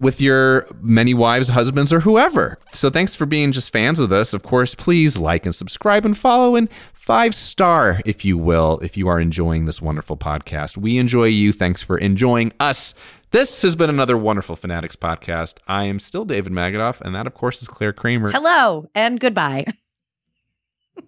with 0.00 0.20
your 0.20 0.66
many 0.80 1.14
wives, 1.14 1.50
husbands, 1.50 1.92
or 1.92 2.00
whoever. 2.00 2.58
So 2.72 2.90
thanks 2.90 3.14
for 3.14 3.26
being 3.26 3.52
just 3.52 3.72
fans 3.72 4.00
of 4.00 4.08
this. 4.08 4.34
Of 4.34 4.42
course, 4.42 4.74
please 4.74 5.16
like 5.16 5.44
and 5.44 5.54
subscribe 5.54 6.04
and 6.04 6.16
follow 6.16 6.56
and 6.56 6.70
five 6.92 7.34
star, 7.34 8.00
if 8.04 8.24
you 8.24 8.38
will, 8.38 8.78
if 8.80 8.96
you 8.96 9.08
are 9.08 9.20
enjoying 9.20 9.66
this 9.66 9.82
wonderful 9.82 10.16
podcast. 10.16 10.76
We 10.76 10.98
enjoy 10.98 11.26
you. 11.26 11.52
Thanks 11.52 11.82
for 11.82 11.98
enjoying 11.98 12.52
us. 12.58 12.94
This 13.30 13.62
has 13.62 13.76
been 13.76 13.90
another 13.90 14.16
wonderful 14.16 14.56
Fanaddicts 14.56 14.96
podcast. 14.96 15.58
I 15.68 15.84
am 15.84 16.00
still 16.00 16.24
David 16.24 16.52
Magidoff, 16.52 17.00
and 17.00 17.14
that, 17.14 17.28
of 17.28 17.34
course, 17.34 17.62
is 17.62 17.68
Clare 17.68 17.92
Kramer. 17.92 18.32
Hello 18.32 18.88
and 18.94 19.20
goodbye. 19.20 19.66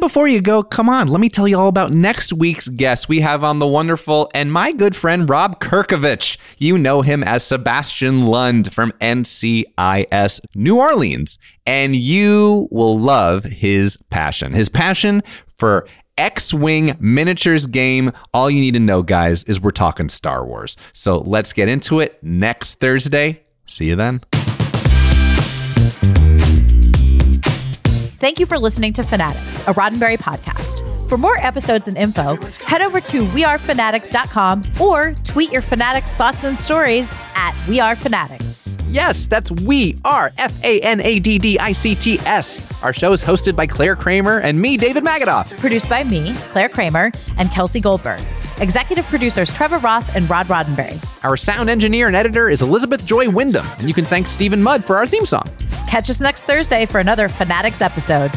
And 0.00 0.08
before 0.08 0.28
you 0.28 0.40
go, 0.40 0.62
come 0.62 0.88
on, 0.88 1.08
let 1.08 1.20
me 1.20 1.28
tell 1.28 1.46
you 1.46 1.58
all 1.58 1.68
about 1.68 1.92
next 1.92 2.32
week's 2.32 2.68
guest. 2.68 3.10
We 3.10 3.20
have 3.20 3.44
on 3.44 3.58
the 3.58 3.66
wonderful 3.66 4.30
and 4.32 4.50
my 4.50 4.72
good 4.72 4.96
friend 4.96 5.28
Rob 5.28 5.60
Kerkovich. 5.60 6.38
You 6.56 6.78
know 6.78 7.02
him 7.02 7.22
as 7.22 7.44
Sebastian 7.44 8.24
Lund 8.24 8.72
from 8.72 8.92
NCIS 8.92 10.40
New 10.54 10.78
Orleans, 10.78 11.38
and 11.66 11.94
you 11.94 12.66
will 12.70 12.98
love 12.98 13.44
his 13.44 13.98
passion. 14.08 14.54
His 14.54 14.70
passion 14.70 15.22
for 15.58 15.86
X 16.16 16.54
Wing 16.54 16.96
miniatures 16.98 17.66
game. 17.66 18.10
All 18.32 18.50
you 18.50 18.62
need 18.62 18.72
to 18.72 18.80
know, 18.80 19.02
guys, 19.02 19.44
is 19.44 19.60
we're 19.60 19.70
talking 19.70 20.08
Star 20.08 20.46
Wars. 20.46 20.78
So 20.94 21.18
let's 21.18 21.52
get 21.52 21.68
into 21.68 22.00
it 22.00 22.18
next 22.22 22.80
Thursday. 22.80 23.42
See 23.66 23.88
you 23.88 23.96
then. 23.96 24.22
Thank 28.20 28.38
you 28.38 28.44
for 28.44 28.58
listening 28.58 28.92
to 28.92 29.02
Fanaddicts, 29.02 29.66
a 29.66 29.72
Roddenberry 29.72 30.18
podcast. 30.18 30.86
For 31.08 31.16
more 31.16 31.38
episodes 31.38 31.88
and 31.88 31.96
info, 31.96 32.36
head 32.66 32.82
over 32.82 33.00
to 33.00 33.24
wearefanaddicts.com 33.28 34.62
or 34.78 35.14
tweet 35.24 35.50
your 35.50 35.62
Fanaddicts 35.62 36.12
thoughts 36.14 36.44
and 36.44 36.56
stories 36.56 37.10
at 37.34 37.52
wearefanaddicts. 37.64 38.84
Yes, 38.90 39.26
that's 39.26 39.50
We 39.50 39.98
Are 40.04 40.32
F 40.36 40.62
A 40.62 40.80
N 40.80 41.00
A 41.00 41.18
D 41.18 41.38
D 41.38 41.58
I 41.58 41.72
C 41.72 41.94
T 41.94 42.18
S. 42.20 42.84
Our 42.84 42.92
show 42.92 43.12
is 43.12 43.24
hosted 43.24 43.56
by 43.56 43.66
Clare 43.66 43.96
Kramer 43.96 44.38
and 44.40 44.60
me, 44.60 44.76
David 44.76 45.02
Magidoff. 45.02 45.58
Produced 45.58 45.88
by 45.88 46.04
me, 46.04 46.34
Clare 46.52 46.68
Kramer, 46.68 47.10
and 47.38 47.50
Kelsey 47.50 47.80
Goldberg. 47.80 48.20
Executive 48.60 49.06
producers 49.06 49.54
Trevor 49.54 49.78
Roth 49.78 50.14
and 50.14 50.28
Rod 50.28 50.46
Roddenberry. 50.46 51.24
Our 51.24 51.36
sound 51.36 51.70
engineer 51.70 52.06
and 52.06 52.14
editor 52.14 52.50
is 52.50 52.60
Elizabeth 52.60 53.06
Joy 53.06 53.28
Wyndham, 53.30 53.66
and 53.78 53.88
you 53.88 53.94
can 53.94 54.04
thank 54.04 54.28
Stephen 54.28 54.62
Mudd 54.62 54.84
for 54.84 54.96
our 54.96 55.06
theme 55.06 55.24
song. 55.24 55.48
Catch 55.88 56.10
us 56.10 56.20
next 56.20 56.42
Thursday 56.42 56.84
for 56.86 57.00
another 57.00 57.28
Fanaddicts 57.28 57.80
episode. 57.80 58.30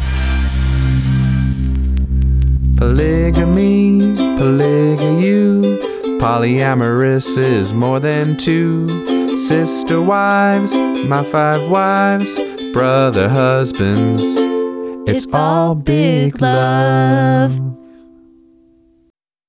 Polygamy, 2.77 4.15
polygamy, 4.37 5.79
polyamorous 6.19 7.37
is 7.37 7.73
more 7.73 7.99
than 7.99 8.37
two. 8.37 9.37
Sister 9.37 10.01
wives, 10.01 10.77
my 11.05 11.23
five 11.23 11.69
wives, 11.69 12.39
brother 12.71 13.27
husbands. 13.27 14.23
It's, 15.05 15.33
all 15.33 15.75
big 15.75 16.41
love. 16.41 17.59